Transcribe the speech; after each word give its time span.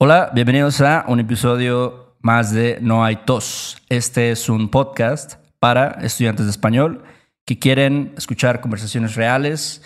Hola, 0.00 0.30
bienvenidos 0.32 0.80
a 0.80 1.04
un 1.08 1.18
episodio 1.18 2.14
más 2.20 2.52
de 2.52 2.78
No 2.80 3.04
hay 3.04 3.16
tos. 3.16 3.82
Este 3.88 4.30
es 4.30 4.48
un 4.48 4.68
podcast 4.68 5.44
para 5.58 5.98
estudiantes 6.02 6.46
de 6.46 6.52
español 6.52 7.02
que 7.44 7.58
quieren 7.58 8.14
escuchar 8.16 8.60
conversaciones 8.60 9.16
reales, 9.16 9.82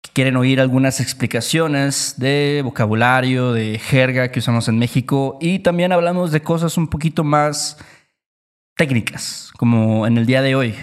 que 0.00 0.12
quieren 0.14 0.38
oír 0.38 0.62
algunas 0.62 0.98
explicaciones 0.98 2.14
de 2.16 2.62
vocabulario, 2.64 3.52
de 3.52 3.78
jerga 3.78 4.30
que 4.30 4.38
usamos 4.38 4.66
en 4.68 4.78
México 4.78 5.36
y 5.42 5.58
también 5.58 5.92
hablamos 5.92 6.32
de 6.32 6.40
cosas 6.40 6.78
un 6.78 6.88
poquito 6.88 7.22
más 7.22 7.76
técnicas, 8.78 9.52
como 9.58 10.06
en 10.06 10.16
el 10.16 10.24
día 10.24 10.40
de 10.40 10.54
hoy. 10.54 10.74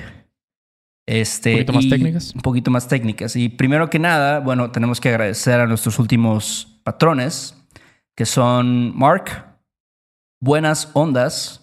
Este, 1.08 1.54
¿Un 1.54 1.66
poquito 1.66 1.74
más 1.74 1.90
técnicas? 1.90 2.36
Un 2.36 2.42
poquito 2.42 2.70
más 2.70 2.88
técnicas. 2.88 3.36
Y 3.38 3.50
primero 3.50 3.90
que 3.90 3.98
nada, 3.98 4.40
bueno, 4.40 4.70
tenemos 4.70 5.02
que 5.02 5.10
agradecer 5.10 5.60
a 5.62 5.66
nuestros 5.66 5.98
últimos 5.98 6.80
patrones, 6.84 7.57
que 8.18 8.26
son 8.26 8.98
Mark, 8.98 9.46
Buenas 10.42 10.90
Ondas, 10.94 11.62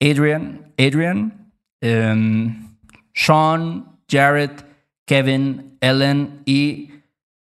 Adrian, 0.00 0.72
Adrian, 0.78 1.52
em, 1.82 2.68
Sean, 3.12 3.98
Jared, 4.08 4.52
Kevin, 5.06 5.76
Ellen 5.80 6.42
y 6.46 6.90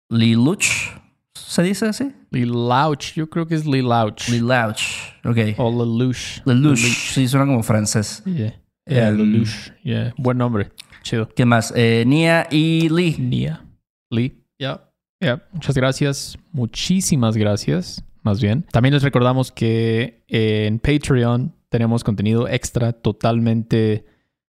Liluch. 0.09 0.91
¿Se 1.33 1.63
dice 1.63 1.87
así? 1.87 2.13
Lilouch, 2.31 3.13
yo 3.13 3.29
creo 3.29 3.47
que 3.47 3.55
es 3.55 3.65
Lilouch. 3.65 4.29
Liluch. 4.29 5.13
Ok. 5.25 5.57
o 5.57 5.69
Lelouch. 5.71 6.41
Lelouch. 6.45 6.79
Sí, 6.79 7.27
suena 7.27 7.45
como 7.45 7.63
francés. 7.63 8.21
Yeah. 8.25 8.53
Yeah, 8.85 9.09
Em, 9.09 9.17
Lelouch. 9.17 9.71
Yeah. 9.83 10.13
Buen 10.17 10.37
nombre. 10.37 10.71
Chido. 11.03 11.27
¿Qué 11.29 11.45
más? 11.45 11.73
Eh, 11.75 12.03
Nia 12.05 12.47
y 12.51 12.89
Lee. 12.89 13.15
Nia. 13.17 13.65
Lee. 14.09 14.43
Yeah. 14.59 14.90
Yeah. 15.21 15.43
Muchas 15.53 15.75
gracias. 15.75 16.37
Muchísimas 16.51 17.37
gracias. 17.37 18.03
Más 18.23 18.41
bien. 18.41 18.65
También 18.71 18.93
les 18.93 19.03
recordamos 19.03 19.51
que 19.51 20.23
en 20.27 20.79
Patreon 20.79 21.55
tenemos 21.69 22.03
contenido 22.03 22.47
extra 22.47 22.91
totalmente 22.91 24.05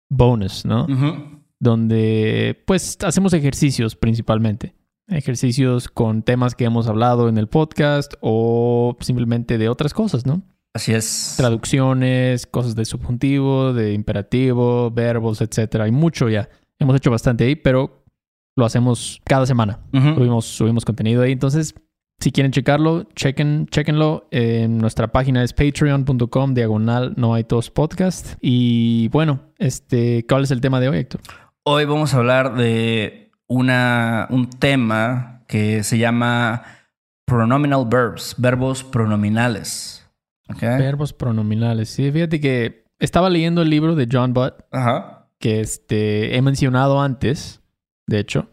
bonus, 0.09 0.65
¿no? 0.65 0.87
Donde 1.59 2.63
pues 2.67 2.99
hacemos 3.03 3.33
ejercicios 3.33 3.97
principalmente. 3.97 4.75
Ejercicios 5.09 5.89
con 5.89 6.23
temas 6.23 6.55
que 6.55 6.65
hemos 6.65 6.89
hablado 6.89 7.29
en 7.29 7.39
el 7.39 7.47
podcast 7.47 8.15
o 8.21 8.97
simplemente 9.01 9.57
de 9.57 9.69
otras 9.69 9.95
cosas, 9.95 10.27
¿no? 10.27 10.43
Así 10.75 10.93
es. 10.93 11.35
Traducciones, 11.37 12.47
cosas 12.47 12.75
de 12.75 12.85
subjuntivo, 12.85 13.73
de 13.73 13.95
imperativo, 13.95 14.91
verbos, 14.91 15.41
etcétera. 15.41 15.85
Hay 15.85 15.93
mucho 15.93 16.29
ya. 16.29 16.49
Hemos 16.79 16.97
hecho 16.97 17.11
bastante 17.11 17.45
ahí, 17.45 17.57
pero 17.57 18.05
lo 18.57 18.65
hacemos 18.65 19.21
cada 19.25 19.47
semana. 19.47 19.81
Subimos, 19.93 20.47
subimos 20.47 20.85
contenido 20.85 21.23
ahí. 21.23 21.33
Entonces, 21.33 21.75
si 22.19 22.33
quieren 22.33 22.53
checarlo, 22.53 23.05
chequen, 23.15 23.67
chequenlo. 23.67 24.27
En 24.31 24.79
nuestra 24.79 25.09
página 25.09 25.45
es 25.45 25.53
patreon.com 25.53 26.55
diagonal 26.55 27.13
no 27.17 27.35
hay 27.35 27.45
tos 27.45 27.71
podcast. 27.71 28.35
Y 28.41 29.09
bueno, 29.09 29.41
este, 29.59 30.25
¿cuál 30.27 30.45
es 30.45 30.51
el 30.51 30.63
tema 30.63 30.81
de 30.81 30.89
hoy, 30.89 30.99
Héctor? 30.99 31.21
Hoy 31.65 31.85
vamos 31.85 32.15
a 32.15 32.19
hablar 32.19 32.55
de 32.55 33.31
una, 33.47 34.27
un 34.31 34.49
tema 34.49 35.45
que 35.47 35.83
se 35.83 35.99
llama 35.99 36.63
pronominal 37.27 37.85
verbs, 37.87 38.37
verbos 38.39 38.83
pronominales. 38.83 40.09
¿Ok? 40.49 40.63
Verbos 40.63 41.13
pronominales. 41.13 41.91
Sí, 41.91 42.11
fíjate 42.11 42.41
que 42.41 42.87
estaba 42.99 43.29
leyendo 43.29 43.61
el 43.61 43.69
libro 43.69 43.95
de 43.95 44.09
John 44.11 44.33
Butt 44.33 44.55
Ajá. 44.73 45.29
que 45.39 45.61
este, 45.61 46.37
he 46.37 46.43
mencionado 46.43 47.03
antes, 47.03 47.61
de 48.07 48.19
hecho, 48.21 48.49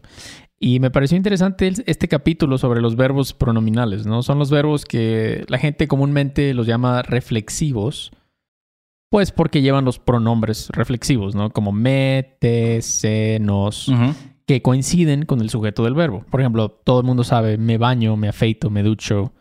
y 0.58 0.80
me 0.80 0.90
pareció 0.90 1.16
interesante 1.16 1.70
este 1.86 2.08
capítulo 2.08 2.56
sobre 2.58 2.80
los 2.80 2.96
verbos 2.96 3.34
pronominales, 3.34 4.06
¿no? 4.06 4.22
Son 4.22 4.38
los 4.38 4.50
verbos 4.50 4.84
que 4.84 5.44
la 5.48 5.58
gente 5.58 5.88
comúnmente 5.88 6.54
los 6.54 6.66
llama 6.66 7.02
reflexivos, 7.02 8.12
pues 9.10 9.30
porque 9.30 9.62
llevan 9.62 9.84
los 9.84 9.98
pronombres 9.98 10.70
reflexivos, 10.70 11.34
¿no? 11.34 11.50
Como 11.50 11.72
me, 11.72 12.36
te, 12.40 12.80
se, 12.82 13.38
nos, 13.40 13.92
que 14.46 14.62
coinciden 14.62 15.26
con 15.26 15.40
el 15.40 15.50
sujeto 15.50 15.84
del 15.84 15.94
verbo. 15.94 16.24
Por 16.30 16.40
ejemplo, 16.40 16.70
todo 16.70 17.00
el 17.00 17.06
mundo 17.06 17.24
sabe 17.24 17.58
me 17.58 17.76
baño, 17.76 18.16
me 18.16 18.28
afeito, 18.28 18.70
me 18.70 18.82
ducho, 18.82 19.34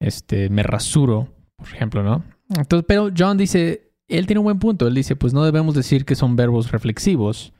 este, 0.00 0.48
me 0.48 0.62
rasuro, 0.62 1.28
por 1.56 1.68
ejemplo, 1.68 2.02
¿no? 2.02 2.24
Entonces, 2.56 2.84
pero 2.88 3.10
John 3.16 3.36
dice, 3.38 3.92
él 4.08 4.26
tiene 4.26 4.40
un 4.40 4.44
buen 4.44 4.58
punto. 4.58 4.88
Él 4.88 4.94
dice, 4.94 5.14
pues 5.14 5.32
no 5.34 5.44
debemos 5.44 5.74
decir 5.74 6.04
que 6.04 6.16
son 6.16 6.34
verbos 6.34 6.72
reflexivos 6.72 7.52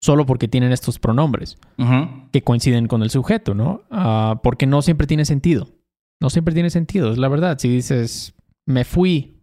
solo 0.00 0.26
porque 0.26 0.48
tienen 0.48 0.72
estos 0.72 0.98
pronombres 0.98 1.58
que 2.32 2.42
coinciden 2.42 2.86
con 2.88 3.02
el 3.02 3.10
sujeto, 3.10 3.54
¿no? 3.54 3.82
Ah, 3.90 4.40
porque 4.42 4.66
no 4.66 4.82
siempre 4.82 5.06
tiene 5.06 5.24
sentido. 5.24 5.68
No 6.20 6.30
siempre 6.30 6.54
tiene 6.54 6.70
sentido, 6.70 7.12
es 7.12 7.18
la 7.18 7.28
verdad. 7.28 7.58
Si 7.58 7.68
dices, 7.68 8.34
me 8.66 8.84
fui, 8.84 9.42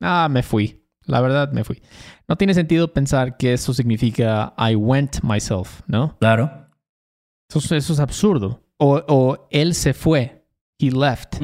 ah, 0.00 0.28
me 0.30 0.42
fui. 0.42 0.78
La 1.04 1.20
verdad, 1.20 1.52
me 1.52 1.64
fui. 1.64 1.82
No 2.28 2.36
tiene 2.36 2.54
sentido 2.54 2.92
pensar 2.92 3.36
que 3.36 3.52
eso 3.54 3.74
significa 3.74 4.54
I 4.56 4.74
went 4.76 5.22
myself, 5.22 5.80
¿no? 5.86 6.16
Claro. 6.18 6.68
Eso, 7.48 7.58
es- 7.58 7.72
eso 7.72 7.92
es 7.92 8.00
absurdo. 8.00 8.62
O, 8.78 9.02
o 9.08 9.48
él 9.50 9.74
se 9.74 9.94
fue, 9.94 10.41
he 10.82 10.90
left. 10.90 11.40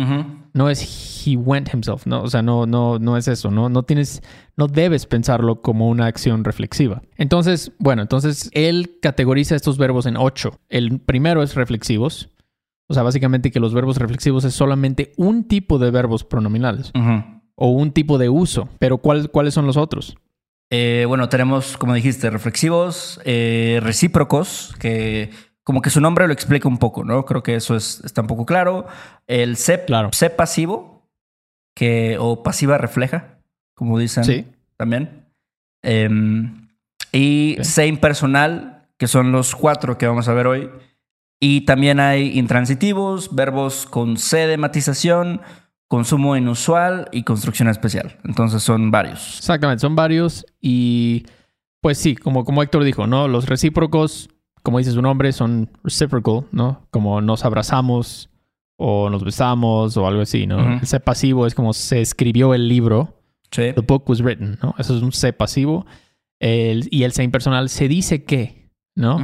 No 0.55 0.69
es 0.71 1.25
he 1.27 1.37
went 1.37 1.73
himself, 1.73 2.07
¿no? 2.07 2.23
O 2.23 2.29
sea, 2.29 2.43
no, 2.43 2.67
no, 2.67 2.99
no 2.99 3.17
es 3.17 3.29
eso, 3.29 3.51
¿no? 3.51 3.69
No 3.69 3.85
tienes, 3.85 4.23
no 4.57 4.67
debes 4.67 5.07
pensarlo 5.07 5.63
como 5.63 5.89
una 5.89 6.07
acción 6.07 6.43
reflexiva. 6.45 7.03
Entonces, 7.17 7.73
bueno, 7.79 8.03
entonces 8.03 8.51
él 8.53 8.99
categoriza 9.01 9.55
estos 9.55 9.79
verbos 9.79 10.07
en 10.07 10.17
ocho. 10.17 10.59
El 10.69 10.99
primero 11.01 11.43
es 11.43 11.55
reflexivos. 11.55 12.31
O 12.89 12.95
sea, 12.95 13.03
básicamente 13.03 13.51
que 13.51 13.61
los 13.61 13.75
verbos 13.75 13.99
reflexivos 13.99 14.45
es 14.45 14.55
solamente 14.55 15.13
un 15.19 15.45
tipo 15.45 15.79
de 15.79 15.91
verbos 15.91 16.25
pronominales 16.25 16.91
o 17.55 17.69
un 17.71 17.93
tipo 17.93 18.17
de 18.19 18.29
uso. 18.31 18.69
Pero 18.79 18.99
¿cuál- 18.99 19.31
¿cuáles 19.31 19.53
son 19.55 19.67
los 19.67 19.77
otros? 19.77 20.17
Eh, 20.71 21.05
bueno, 21.07 21.29
tenemos, 21.29 21.77
como 21.77 21.95
dijiste, 21.95 22.29
reflexivos, 22.31 23.21
eh, 23.25 23.79
recíprocos, 23.83 24.75
que 24.79 25.31
como 25.69 25.83
que 25.83 25.91
su 25.91 26.01
nombre 26.01 26.27
lo 26.27 26.33
explica 26.33 26.67
un 26.67 26.79
poco, 26.79 27.05
¿no? 27.05 27.27
Creo 27.27 27.43
que 27.43 27.55
eso 27.55 27.77
es, 27.77 28.01
está 28.03 28.23
un 28.23 28.27
poco 28.27 28.47
claro. 28.47 28.87
El 29.27 29.59
C, 29.59 29.85
Claro. 29.85 30.09
C 30.15 30.31
pasivo, 30.31 31.07
que, 31.75 32.17
o 32.19 32.43
pasiva 32.43 32.79
refleja, 32.79 33.39
como 33.75 33.99
dicen 33.99 34.25
Sí. 34.25 34.47
también. 34.79 35.27
Em, 35.83 36.69
y 37.13 37.57
Ok. 37.59 37.65
C 37.65 37.87
impersonal, 37.87 38.87
que 38.97 39.09
son 39.09 39.31
los 39.31 39.55
cuatro 39.55 39.99
que 39.99 40.07
vamos 40.07 40.27
a 40.29 40.33
ver 40.33 40.47
hoy. 40.47 40.71
Y 41.39 41.67
también 41.67 42.01
hay 42.01 42.39
intransitivos, 42.39 43.35
verbos 43.35 43.85
con 43.85 44.17
C 44.17 44.47
de 44.47 44.57
matización, 44.57 45.43
consumo 45.87 46.35
inusual 46.35 47.11
y 47.13 47.25
construcción 47.25 47.69
especial. 47.69 48.17
Entonces 48.25 48.63
son 48.63 48.91
varios. 48.91 49.37
Exactamente, 49.37 49.83
son 49.83 49.95
varios 49.95 50.47
y 50.63 51.27
pues 51.83 51.99
sí, 51.99 52.17
como, 52.17 52.47
como 52.47 52.63
Héctor 52.63 52.85
dijo, 52.85 53.07
¿no? 53.07 53.29
Los 53.29 53.47
recíprocos, 53.51 54.31
como 54.69 54.79
dice 54.79 54.93
su 54.93 55.03
nombre, 55.03 55.33
son 55.33 55.71
reciprocal, 55.83 56.45
¿no? 56.53 56.87
Como 56.91 57.21
nos 57.21 57.45
abrazamos 57.45 58.31
o 58.77 59.11
nos 59.11 59.25
besamos 59.25 59.97
o 59.97 60.07
algo 60.07 60.23
así, 60.23 60.47
¿no? 60.47 60.75
El 60.81 60.87
C 60.87 61.01
pasivo 61.01 61.47
es 61.47 61.55
como 61.55 61.73
se 61.73 62.01
escribió 62.01 62.55
el 62.55 62.69
libro, 62.69 63.15
Sí. 63.51 63.73
the 63.75 63.81
book 63.81 64.05
was 64.09 64.21
written, 64.21 64.59
¿no? 64.63 64.75
Eso 64.79 64.97
es 64.97 65.03
un 65.03 65.11
C 65.13 65.33
pasivo. 65.33 65.87
El- 66.41 66.87
y 66.91 67.03
el 67.05 67.13
C 67.13 67.23
impersonal 67.25 67.69
se 67.69 67.89
dice 67.89 68.25
que, 68.25 68.71
¿no? 68.95 69.19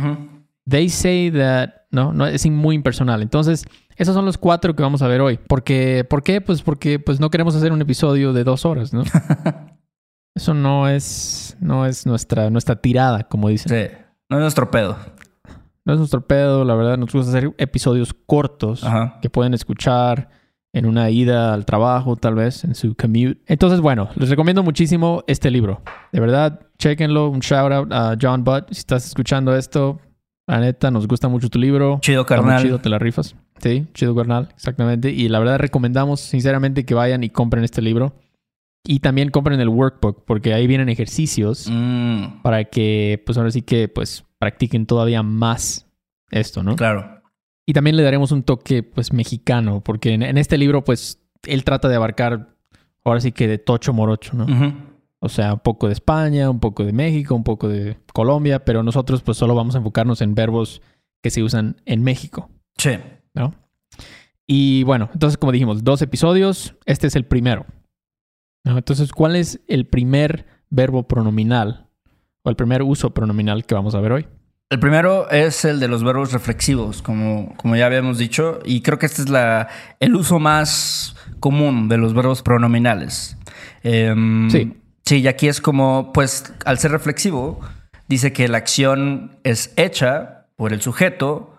They 0.69 0.88
say 0.88 1.31
that, 1.31 1.71
¿no? 1.91 2.12
no 2.12 2.27
es 2.27 2.44
muy 2.50 2.75
impersonal. 2.75 3.21
Entonces, 3.22 3.65
esos 3.97 4.15
son 4.15 4.25
los 4.25 4.38
cuatro 4.38 4.75
que 4.75 4.83
vamos 4.83 5.03
a 5.03 5.09
ver 5.09 5.21
hoy. 5.21 5.38
Porque, 5.47 6.04
¿Por 6.09 6.22
qué? 6.25 6.41
Pues 6.41 6.62
porque 6.62 6.99
pues, 6.99 7.21
no 7.21 7.31
queremos 7.31 7.54
hacer 7.54 7.71
un 7.71 7.83
episodio 7.83 8.33
de 8.33 8.43
dos 8.44 8.65
horas, 8.65 8.93
¿no? 8.93 9.04
Eso 10.34 10.53
no 10.54 10.88
es, 10.88 11.56
no 11.60 11.87
es 11.87 12.06
nuestra, 12.06 12.50
nuestra 12.50 12.77
tirada, 12.77 13.22
como 13.25 13.49
dicen. 13.50 13.69
Sí. 13.71 13.94
No 14.28 14.38
es 14.38 14.43
nuestro 14.43 14.71
pedo. 14.71 14.97
No 15.84 15.93
es 15.93 15.99
nuestro 15.99 16.27
pedo, 16.27 16.65
la 16.65 16.75
verdad. 16.75 16.97
Nos 16.99 17.12
gusta 17.12 17.31
hacer 17.31 17.53
episodios 17.59 18.15
cortos 18.27 18.84
Ajá. 18.84 19.19
que 19.21 19.28
pueden 19.31 19.55
escuchar 19.55 20.31
en 20.72 20.87
una 20.87 21.11
ida 21.11 21.55
al 21.55 21.65
trabajo, 21.67 22.16
tal 22.16 22.34
vez, 22.34 22.65
en 22.65 22.75
su 22.75 22.95
commute. 22.97 23.39
Entonces, 23.47 23.81
bueno, 23.81 24.09
les 24.16 24.28
recomiendo 24.28 24.63
muchísimo 24.63 25.22
este 25.27 25.51
libro. 25.51 25.83
De 26.10 26.21
verdad, 26.21 26.60
chequenlo. 26.78 27.28
Un 27.28 27.41
shout 27.41 27.71
out 27.72 27.92
a 27.92 28.16
John 28.21 28.42
Butt. 28.45 28.69
Si 28.72 28.78
estás 28.81 29.07
escuchando 29.07 29.54
esto, 29.54 30.01
la 30.48 30.59
neta, 30.60 30.91
nos 30.91 31.07
gusta 31.07 31.28
mucho 31.28 31.48
tu 31.48 31.59
libro. 31.59 31.98
Chido, 32.01 32.27
carnal. 32.27 32.63
chido, 32.63 32.78
te 32.81 32.89
la 32.89 32.98
rifas. 32.98 33.36
Sí, 33.60 33.86
chido, 33.95 34.15
carnal, 34.16 34.48
exactamente. 34.54 35.10
Y 35.13 35.28
la 35.28 35.39
verdad 35.39 35.59
recomendamos 35.59 36.21
sinceramente 36.21 36.84
que 36.84 36.95
vayan 36.95 37.22
y 37.22 37.31
compren 37.31 37.63
este 37.63 37.81
libro. 37.83 38.15
Y 38.86 38.98
también 39.01 39.31
compren 39.31 39.60
el 39.60 39.69
workbook, 39.69 40.25
porque 40.27 40.53
ahí 40.54 40.66
vienen 40.66 40.89
ejercicios 40.89 41.69
Mm, 41.71 42.42
para 42.42 42.65
que, 42.65 43.22
pues 43.25 43.39
ahora 43.39 43.51
sí 43.51 43.63
que, 43.63 43.89
pues, 43.89 44.25
practiquen 44.45 44.85
todavía 44.85 45.23
más 45.23 45.91
esto, 46.31 46.63
¿no? 46.63 46.77
claro. 46.77 47.23
Y 47.67 47.73
también 47.73 47.97
le 47.97 48.03
daremos 48.03 48.31
un 48.31 48.43
toque, 48.43 48.83
pues, 48.83 49.15
mexicano, 49.15 49.81
porque 49.83 50.13
en, 50.13 50.23
en 50.23 50.37
este 50.37 50.59
libro, 50.59 50.85
pues, 50.85 51.23
él 51.45 51.65
trata 51.65 51.89
de 51.89 51.97
abarcar, 51.97 52.55
ahora 53.05 53.23
sí 53.23 53.33
que 53.33 53.49
de 53.49 53.57
tocho 53.57 53.95
morocho, 53.95 54.37
¿no? 54.37 54.47
O 55.19 55.31
sea, 55.31 55.55
un 55.55 55.61
poco 55.61 55.87
de 55.87 55.95
España, 55.95 56.51
un 56.51 56.61
poco 56.61 56.85
de 56.85 56.93
México, 56.93 57.35
un 57.35 57.43
poco 57.43 57.71
de 57.71 57.97
Colombia, 58.13 58.67
pero 58.67 58.83
nosotros, 58.83 59.23
pues, 59.23 59.39
solo 59.39 59.55
vamos 59.55 59.75
a 59.75 59.79
enfocarnos 59.79 60.21
en 60.21 60.35
verbos 60.35 60.83
que 61.23 61.31
se 61.31 61.43
usan 61.43 61.77
en 61.87 62.03
México. 62.03 62.51
Sí. 62.77 62.99
¿no? 63.33 63.55
Y 64.47 64.83
bueno, 64.85 65.09
entonces 65.13 65.39
como 65.39 65.53
dijimos, 65.53 65.85
dos 65.85 66.03
episodios, 66.03 66.75
este 66.85 67.07
es 67.07 67.17
el 67.17 67.25
primero. 67.25 67.65
¿no? 68.65 68.77
Entonces, 68.77 69.11
¿cuál 69.11 69.37
es 69.37 69.61
el 69.69 69.87
primer 69.87 70.47
verbo 70.69 71.09
pronominal 71.09 71.89
o 72.43 72.51
el 72.51 72.57
primer 72.57 72.83
uso 72.83 73.15
pronominal 73.15 73.65
que 73.65 73.75
vamos 73.75 73.95
a 73.95 74.01
ver 74.01 74.13
hoy? 74.13 74.29
El 74.71 74.81
primero 74.81 75.31
es 75.31 75.65
el 75.65 75.78
de 75.78 75.89
los 75.89 76.03
verbos 76.03 76.33
reflexivos, 76.33 77.03
como, 77.03 77.55
como 77.57 77.77
ya 77.77 77.87
habíamos 77.87 78.19
dicho, 78.19 78.61
y 78.65 78.81
creo 78.81 78.99
que 78.99 79.07
este 79.07 79.22
es 79.22 79.28
la, 79.28 79.69
el 80.01 80.15
uso 80.16 80.39
más 80.39 81.15
común 81.39 81.89
de 81.89 81.99
los 81.99 82.15
verbos 82.15 82.43
pronominales. 82.43 83.37
Em, 83.83 84.51
Sí. 84.51 84.72
Sí, 85.07 85.21
y 85.21 85.28
aquí 85.28 85.49
es 85.49 85.61
como, 85.61 86.13
pues, 86.15 86.55
al 86.65 86.78
ser 86.78 86.91
reflexivo, 86.91 87.61
dice 88.09 88.33
que 88.33 88.49
la 88.49 88.57
acción 88.57 89.37
es 89.45 89.75
hecha 89.77 90.47
por 90.57 90.72
el 90.72 90.81
sujeto 90.81 91.55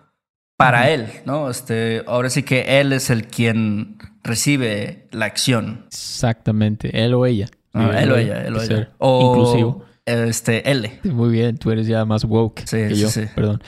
para 0.56 0.90
él, 0.90 1.06
¿no? 1.26 1.48
Este, 1.48 2.02
ahora 2.08 2.28
sí 2.28 2.42
que 2.42 2.80
él 2.80 2.92
es 2.92 3.08
el 3.08 3.28
quien 3.28 3.98
recibe 4.24 5.06
la 5.12 5.26
acción. 5.26 5.84
Exactamente, 5.86 7.04
él 7.04 7.14
o 7.14 7.24
ella. 7.24 7.46
Ah, 7.72 7.92
él 8.00 8.10
o 8.10 8.16
ella, 8.16 8.42
él 8.44 8.56
o 8.56 8.62
ella. 8.62 8.90
O, 8.98 9.30
Inclusivo. 9.30 9.84
Este, 10.06 10.70
L. 10.70 11.00
Muy 11.04 11.30
bien, 11.30 11.58
tú 11.58 11.70
eres 11.72 11.86
ya 11.88 12.04
más 12.04 12.24
woke 12.24 12.60
Sí, 12.64 12.76
que 12.88 12.94
yo. 12.94 13.08
sí. 13.08 13.22
Perdón. 13.34 13.60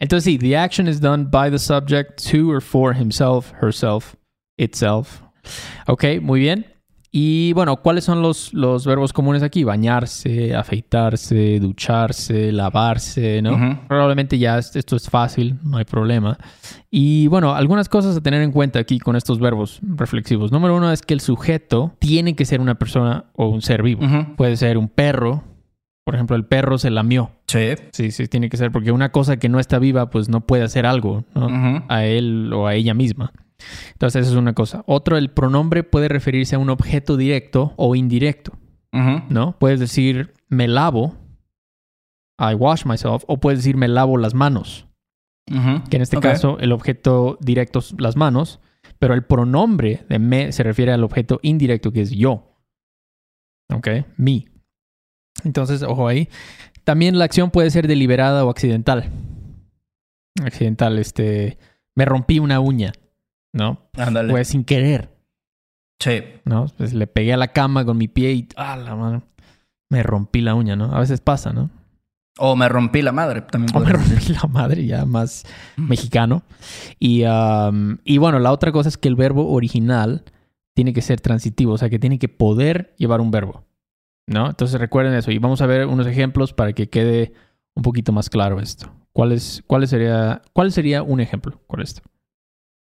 Entonces 0.00 0.24
sí, 0.24 0.38
the 0.38 0.56
action 0.56 0.88
is 0.88 1.00
done 1.00 1.28
by 1.30 1.50
the 1.50 1.58
subject 1.58 2.20
to 2.30 2.48
or 2.50 2.60
for 2.60 2.94
himself, 2.96 3.52
herself, 3.62 4.14
itself. 4.58 5.20
Ok, 5.86 6.04
muy 6.20 6.40
bien. 6.40 6.66
Y 7.16 7.52
bueno, 7.52 7.76
¿cuáles 7.76 8.02
son 8.02 8.22
los, 8.22 8.52
los 8.52 8.84
verbos 8.84 9.12
comunes 9.12 9.44
aquí? 9.44 9.62
Bañarse, 9.62 10.52
afeitarse, 10.56 11.60
ducharse, 11.60 12.50
lavarse, 12.50 13.40
¿no? 13.40 13.86
Probablemente 13.86 14.36
ya 14.36 14.58
es- 14.58 14.74
esto 14.74 14.96
es 14.96 15.08
fácil, 15.08 15.60
no 15.62 15.76
hay 15.76 15.84
problema. 15.84 16.36
Y 16.90 17.28
bueno, 17.28 17.54
algunas 17.54 17.88
cosas 17.88 18.16
a 18.16 18.20
tener 18.20 18.42
en 18.42 18.50
cuenta 18.50 18.80
aquí 18.80 18.98
con 18.98 19.14
estos 19.14 19.38
verbos 19.38 19.78
reflexivos. 19.82 20.50
Número 20.50 20.76
uno 20.76 20.90
es 20.90 21.02
que 21.02 21.14
el 21.14 21.20
sujeto 21.20 21.94
tiene 22.00 22.34
que 22.34 22.44
ser 22.46 22.60
una 22.60 22.74
persona 22.74 23.26
o 23.34 23.46
un 23.46 23.62
ser 23.62 23.84
vivo. 23.84 24.02
Puede 24.36 24.56
ser 24.56 24.76
un 24.76 24.88
perro. 24.88 25.44
Por 26.04 26.14
ejemplo, 26.14 26.36
el 26.36 26.44
perro 26.44 26.76
se 26.78 26.90
lamió. 26.90 27.30
Sí. 27.46 27.70
Sí, 27.92 28.10
sí, 28.10 28.26
tiene 28.28 28.50
que 28.50 28.56
ser 28.56 28.70
porque 28.70 28.92
una 28.92 29.10
cosa 29.10 29.38
que 29.38 29.48
no 29.48 29.58
está 29.58 29.78
viva, 29.78 30.10
pues 30.10 30.28
no 30.28 30.42
puede 30.42 30.62
hacer 30.64 30.84
algo 30.86 31.24
¿no? 31.34 31.84
A 31.88 32.04
él 32.04 32.52
o 32.52 32.66
a 32.66 32.74
ella 32.74 32.92
misma. 32.94 33.32
Entonces, 33.92 34.22
esa 34.22 34.32
es 34.32 34.36
una 34.38 34.52
cosa. 34.52 34.82
Otro, 34.86 35.16
el 35.16 35.30
pronombre 35.30 35.82
puede 35.82 36.08
referirse 36.08 36.56
a 36.56 36.58
un 36.58 36.68
objeto 36.70 37.16
directo 37.16 37.72
o 37.76 37.94
indirecto. 37.94 38.52
¿no? 38.92 39.56
Puedes 39.58 39.80
decir 39.80 40.34
me 40.48 40.68
lavo, 40.68 41.16
I 42.38 42.54
wash 42.54 42.84
myself, 42.86 43.24
o 43.26 43.38
puedes 43.40 43.58
decir 43.60 43.76
me 43.76 43.88
lavo 43.88 44.18
las 44.18 44.34
manos, 44.34 44.86
Ujú. 45.50 45.82
que 45.90 45.96
en 45.96 46.02
este 46.02 46.20
caso 46.20 46.58
el 46.60 46.70
objeto 46.70 47.36
directo 47.40 47.80
es 47.80 47.94
las 47.98 48.14
manos, 48.16 48.60
pero 49.00 49.14
el 49.14 49.24
pronombre 49.24 50.04
de 50.08 50.18
me 50.20 50.52
se 50.52 50.62
refiere 50.62 50.92
al 50.92 51.02
objeto 51.02 51.40
indirecto 51.42 51.90
que 51.92 52.02
es 52.02 52.10
yo. 52.12 52.56
¿Ok? 53.72 53.88
Me. 54.16 54.44
Entonces, 55.42 55.82
ojo 55.82 56.06
ahí. 56.06 56.28
También 56.84 57.18
la 57.18 57.24
acción 57.24 57.50
puede 57.50 57.70
ser 57.70 57.88
deliberada 57.88 58.44
o 58.44 58.50
accidental. 58.50 59.10
Accidental, 60.42 60.98
este. 60.98 61.58
Me 61.96 62.04
rompí 62.04 62.38
una 62.38 62.60
uña, 62.60 62.92
¿no? 63.52 63.88
Ándale. 63.96 64.32
Pues 64.32 64.48
sin 64.48 64.64
querer, 64.64 65.10
sí. 66.00 66.22
¿no? 66.44 66.66
Pues 66.76 66.92
le 66.92 67.06
pegué 67.06 67.32
a 67.32 67.36
la 67.36 67.48
cama 67.48 67.84
con 67.84 67.96
mi 67.96 68.08
pie 68.08 68.32
y. 68.32 68.48
¡Ah, 68.56 68.76
la 68.76 68.94
madre! 68.96 69.22
Me 69.90 70.02
rompí 70.02 70.40
la 70.40 70.54
uña, 70.54 70.76
¿no? 70.76 70.94
A 70.94 71.00
veces 71.00 71.20
pasa, 71.20 71.52
¿no? 71.52 71.70
O 72.38 72.56
me 72.56 72.68
rompí 72.68 73.00
la 73.00 73.12
madre. 73.12 73.42
También 73.42 73.74
O 73.76 73.80
me 73.80 73.92
rompí 73.92 74.32
la 74.32 74.48
madre, 74.48 74.84
ya 74.86 75.04
más 75.04 75.44
mexicano. 75.76 76.42
Y, 76.98 77.24
um, 77.24 77.98
y 78.04 78.18
bueno, 78.18 78.40
la 78.40 78.50
otra 78.50 78.72
cosa 78.72 78.88
es 78.88 78.98
que 78.98 79.08
el 79.08 79.14
verbo 79.14 79.52
original 79.52 80.24
tiene 80.74 80.92
que 80.92 81.02
ser 81.02 81.20
transitivo, 81.20 81.74
o 81.74 81.78
sea, 81.78 81.88
que 81.88 82.00
tiene 82.00 82.18
que 82.18 82.28
poder 82.28 82.94
llevar 82.98 83.20
un 83.20 83.30
verbo. 83.30 83.64
¿No? 84.26 84.48
Entonces 84.48 84.80
recuerden 84.80 85.14
eso. 85.14 85.30
Y 85.30 85.38
vamos 85.38 85.60
a 85.60 85.66
ver 85.66 85.86
unos 85.86 86.06
ejemplos 86.06 86.52
para 86.52 86.72
que 86.72 86.88
quede 86.88 87.32
un 87.74 87.82
poquito 87.82 88.12
más 88.12 88.30
claro 88.30 88.60
esto. 88.60 88.90
¿Cuál, 89.12 89.32
es, 89.32 89.62
cuál, 89.66 89.86
sería, 89.86 90.42
¿Cuál 90.52 90.72
sería 90.72 91.02
un 91.02 91.20
ejemplo 91.20 91.60
con 91.66 91.80
esto? 91.80 92.02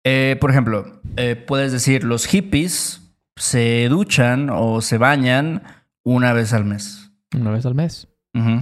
Eh, 0.04 0.36
por 0.40 0.50
ejemplo, 0.50 1.00
eh, 1.16 1.36
puedes 1.36 1.70
decir, 1.72 2.04
los 2.04 2.26
hippies 2.26 3.02
se 3.36 3.88
duchan 3.88 4.48
o 4.50 4.80
se 4.80 4.98
bañan 4.98 5.62
una 6.02 6.32
vez 6.32 6.52
al 6.52 6.64
mes. 6.64 7.12
Una 7.38 7.50
vez 7.50 7.66
al 7.66 7.74
mes. 7.74 8.08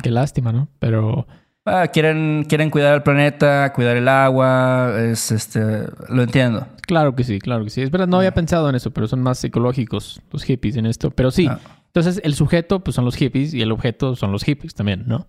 Qué 0.03 0.11
lástima, 0.11 0.53
¿no? 0.53 0.69
Pero 0.79 1.27
Ah, 1.69 1.89
quieren, 1.89 2.47
quieren 2.49 2.71
cuidar 2.71 2.95
el 2.95 3.03
planeta, 3.03 3.73
cuidar 3.75 3.97
el 3.97 4.07
agua, 4.09 4.93
es 5.01 5.33
este, 5.33 5.61
lo 6.09 6.23
entiendo. 6.23 6.67
claro 6.83 7.17
que 7.17 7.25
sí, 7.25 7.41
claro 7.41 7.65
que 7.65 7.71
sí. 7.71 7.83
Es 7.83 7.91
verdad, 7.91 8.07
no 8.07 8.19
había 8.19 8.33
pensado 8.33 8.69
en 8.71 8.77
eso, 8.77 8.93
pero 8.93 9.09
son 9.09 9.21
más 9.21 9.39
psicológicos 9.41 10.23
los 10.31 10.45
hippies 10.45 10.77
en 10.77 10.87
esto. 10.87 11.11
Pero 11.11 11.31
sí, 11.33 11.49
Ah. 11.51 11.59
Entonces, 11.97 12.21
el 12.25 12.35
sujeto, 12.35 12.85
pues 12.85 12.95
son 12.95 13.07
los 13.07 13.17
hippies 13.17 13.55
y 13.55 13.63
el 13.63 13.73
objeto 13.73 14.17
son 14.17 14.31
los 14.31 14.45
hippies 14.45 14.75
también, 14.75 15.05
¿no? 15.07 15.29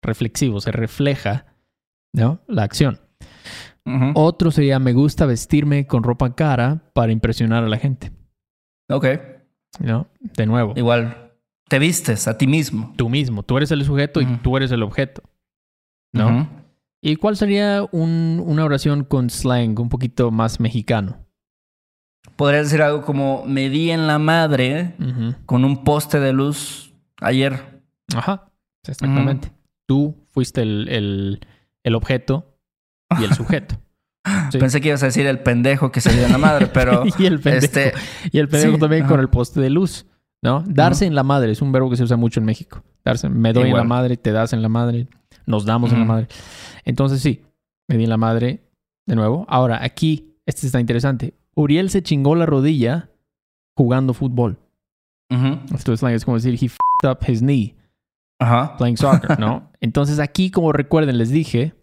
Reflexivo, 0.00 0.60
se 0.60 0.70
refleja, 0.70 1.46
¿no? 2.12 2.40
La 2.46 2.62
acción. 2.62 3.00
Otro 4.14 4.50
sería, 4.52 4.78
me 4.78 4.92
gusta 4.92 5.26
vestirme 5.26 5.86
con 5.88 6.02
ropa 6.04 6.34
cara 6.36 6.90
para 6.94 7.10
impresionar 7.10 7.64
a 7.64 7.68
la 7.68 7.78
gente, 7.78 8.12
Ok, 8.90 9.06
¿no? 9.80 10.06
De 10.20 10.46
nuevo, 10.46 10.74
igual, 10.76 11.32
te 11.68 11.78
vistes 11.80 12.28
a 12.28 12.38
ti 12.38 12.46
mismo. 12.46 12.92
tú 12.96 13.08
mismo, 13.08 13.42
tú 13.42 13.56
eres 13.56 13.70
el 13.72 13.84
sujeto 13.84 14.20
y 14.20 14.26
tú 14.36 14.56
eres 14.56 14.70
el 14.70 14.82
objeto, 14.84 15.22
¿no? 16.12 16.48
¿Y 17.00 17.16
cuál 17.16 17.36
sería 17.36 17.84
un- 17.90 18.42
una 18.46 18.64
oración 18.64 19.04
con 19.04 19.30
slang 19.30 19.80
un 19.80 19.88
poquito 19.88 20.30
más 20.30 20.60
mexicano? 20.60 21.26
Podrías 22.36 22.64
decir 22.66 22.82
algo 22.82 23.02
como, 23.02 23.44
me 23.46 23.68
di 23.68 23.90
en 23.90 24.06
la 24.06 24.18
madre 24.18 24.94
con 25.46 25.64
un 25.64 25.82
poste 25.84 26.20
de 26.20 26.32
luz 26.32 26.92
ayer. 27.20 27.82
Ajá, 28.14 28.50
exactamente. 28.86 29.52
Tú 29.86 30.14
fuiste 30.32 30.62
el, 30.62 30.88
el- 30.88 31.40
el 31.84 31.94
objeto 31.94 32.58
y 33.20 33.24
el 33.24 33.34
sujeto. 33.34 33.76
Sí. 34.52 34.58
Pensé 34.58 34.82
que 34.82 34.88
ibas 34.88 35.02
a 35.02 35.06
decir 35.06 35.26
el 35.26 35.38
pendejo 35.38 35.90
que 35.90 36.02
se 36.02 36.12
dio 36.12 36.26
en 36.26 36.32
la 36.32 36.36
madre, 36.38 36.66
pero 36.66 37.02
y 37.18 37.24
el 37.24 37.40
pendejo. 37.40 37.64
este, 37.64 37.92
Y 38.30 38.38
el 38.40 38.48
pendejo 38.48 38.74
Sí, 38.74 38.80
también 38.80 39.06
con 39.06 39.20
el 39.20 39.28
poste 39.30 39.58
de 39.60 39.70
luz, 39.70 40.04
¿no? 40.42 40.62
Darse 40.66 41.06
en 41.06 41.14
la 41.14 41.22
madre 41.22 41.52
es 41.52 41.62
un 41.62 41.72
verbo 41.72 41.88
que 41.88 41.96
se 41.96 42.02
usa 42.02 42.18
mucho 42.18 42.38
en 42.40 42.44
México. 42.44 42.82
Darse, 43.04 43.30
me 43.30 43.54
doy 43.54 43.70
en 43.70 43.76
la 43.76 43.84
madre, 43.84 44.18
te 44.18 44.30
das 44.32 44.52
en 44.52 44.60
la 44.60 44.68
madre, 44.68 45.08
nos 45.46 45.64
damos 45.64 45.92
en 45.92 46.00
la 46.00 46.04
madre. 46.04 46.28
Entonces 46.84 47.22
sí, 47.22 47.42
me 47.88 47.96
di 47.96 48.04
en 48.04 48.10
la 48.10 48.18
madre 48.18 48.64
de 49.06 49.16
nuevo. 49.16 49.46
Ahora, 49.48 49.82
aquí, 49.82 50.34
este 50.44 50.66
está 50.66 50.78
interesante. 50.78 51.32
Uriel 51.58 51.90
se 51.90 52.02
chingó 52.02 52.36
la 52.36 52.46
rodilla 52.46 53.10
jugando 53.76 54.14
fútbol. 54.14 54.58
Esto 55.74 55.92
es, 55.92 56.02
like, 56.02 56.16
es 56.16 56.24
como 56.24 56.36
decir, 56.36 56.54
he 56.54 56.66
f***ed 56.66 57.10
up 57.10 57.18
his 57.26 57.40
knee 57.40 57.74
playing 58.78 58.96
soccer, 58.96 59.38
¿no? 59.38 59.70
Entonces 59.80 60.20
aquí, 60.20 60.50
como 60.50 60.72
recuerden, 60.72 61.18
les 61.18 61.30
dije, 61.30 61.74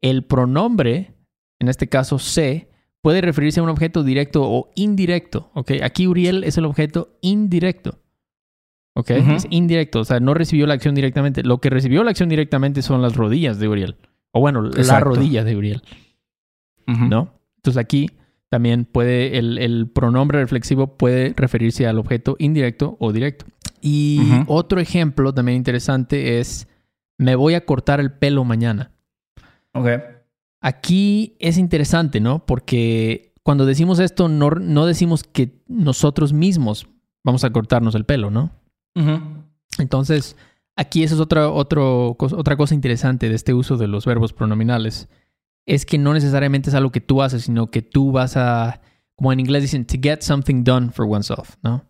el 0.00 0.24
pronombre, 0.24 1.14
en 1.60 1.68
este 1.68 1.88
caso 1.88 2.18
se, 2.18 2.70
puede 3.02 3.20
referirse 3.20 3.60
a 3.60 3.62
un 3.62 3.68
objeto 3.68 4.02
directo 4.02 4.42
o 4.42 4.70
indirecto, 4.74 5.50
¿ok? 5.54 5.72
Aquí 5.82 6.06
Uriel 6.06 6.42
es 6.42 6.56
el 6.56 6.64
objeto 6.64 7.18
indirecto, 7.20 8.00
¿ok? 8.94 9.10
Ujú. 9.20 9.32
Es 9.32 9.46
indirecto, 9.50 10.00
o 10.00 10.04
sea, 10.04 10.18
no 10.20 10.32
recibió 10.32 10.66
la 10.66 10.74
acción 10.74 10.94
directamente. 10.94 11.42
Lo 11.42 11.58
que 11.58 11.68
recibió 11.68 12.02
la 12.02 12.10
acción 12.10 12.30
directamente 12.30 12.80
son 12.80 13.02
las 13.02 13.14
rodillas 13.14 13.58
de 13.58 13.68
Uriel. 13.68 13.96
O 14.32 14.40
bueno, 14.40 14.62
la 14.62 14.70
Exacto. 14.70 15.10
rodilla 15.10 15.44
de 15.44 15.54
Uriel. 15.54 15.82
¿no? 16.86 17.34
Entonces 17.56 17.78
aquí 17.78 18.10
también 18.54 18.84
puede, 18.84 19.36
el, 19.36 19.58
el 19.58 19.88
pronombre 19.88 20.38
reflexivo 20.38 20.96
puede 20.96 21.34
referirse 21.36 21.88
al 21.88 21.98
objeto 21.98 22.36
indirecto 22.38 22.96
o 23.00 23.12
directo. 23.12 23.46
Y 23.80 24.20
otro 24.46 24.78
ejemplo 24.78 25.34
también 25.34 25.56
interesante 25.56 26.38
es, 26.38 26.68
me 27.18 27.34
voy 27.34 27.54
a 27.54 27.66
cortar 27.66 27.98
el 27.98 28.12
pelo 28.12 28.44
mañana. 28.44 28.92
Ok, 29.72 29.88
Aquí 30.60 31.34
es 31.40 31.58
interesante, 31.58 32.20
¿no? 32.20 32.46
Porque 32.46 33.34
cuando 33.42 33.66
decimos 33.66 33.98
esto, 33.98 34.28
no, 34.28 34.50
no 34.50 34.86
decimos 34.86 35.24
que 35.24 35.60
nosotros 35.66 36.32
mismos 36.32 36.86
vamos 37.24 37.42
a 37.42 37.50
cortarnos 37.50 37.96
el 37.96 38.04
pelo, 38.04 38.30
¿no? 38.30 38.52
Entonces, 39.78 40.36
aquí 40.76 41.02
esa 41.02 41.16
es 41.16 41.20
otra, 41.20 41.50
otro, 41.50 42.16
otra 42.18 42.56
cosa 42.56 42.72
interesante 42.72 43.28
de 43.28 43.34
este 43.34 43.52
uso 43.52 43.76
de 43.76 43.88
los 43.88 44.06
verbos 44.06 44.32
pronominales. 44.32 45.08
Es 45.66 45.86
que 45.86 45.98
no 45.98 46.12
necesariamente 46.12 46.70
es 46.70 46.74
algo 46.74 46.92
que 46.92 47.00
tú 47.00 47.22
haces, 47.22 47.44
sino 47.44 47.70
que 47.70 47.82
tú 47.82 48.12
vas 48.12 48.36
a, 48.36 48.80
como 49.16 49.32
en 49.32 49.40
inglés 49.40 49.62
dicen, 49.62 49.86
to 49.86 49.96
get 50.02 50.20
something 50.20 50.62
done 50.64 50.90
for 50.92 51.06
oneself, 51.06 51.56
¿no? 51.62 51.84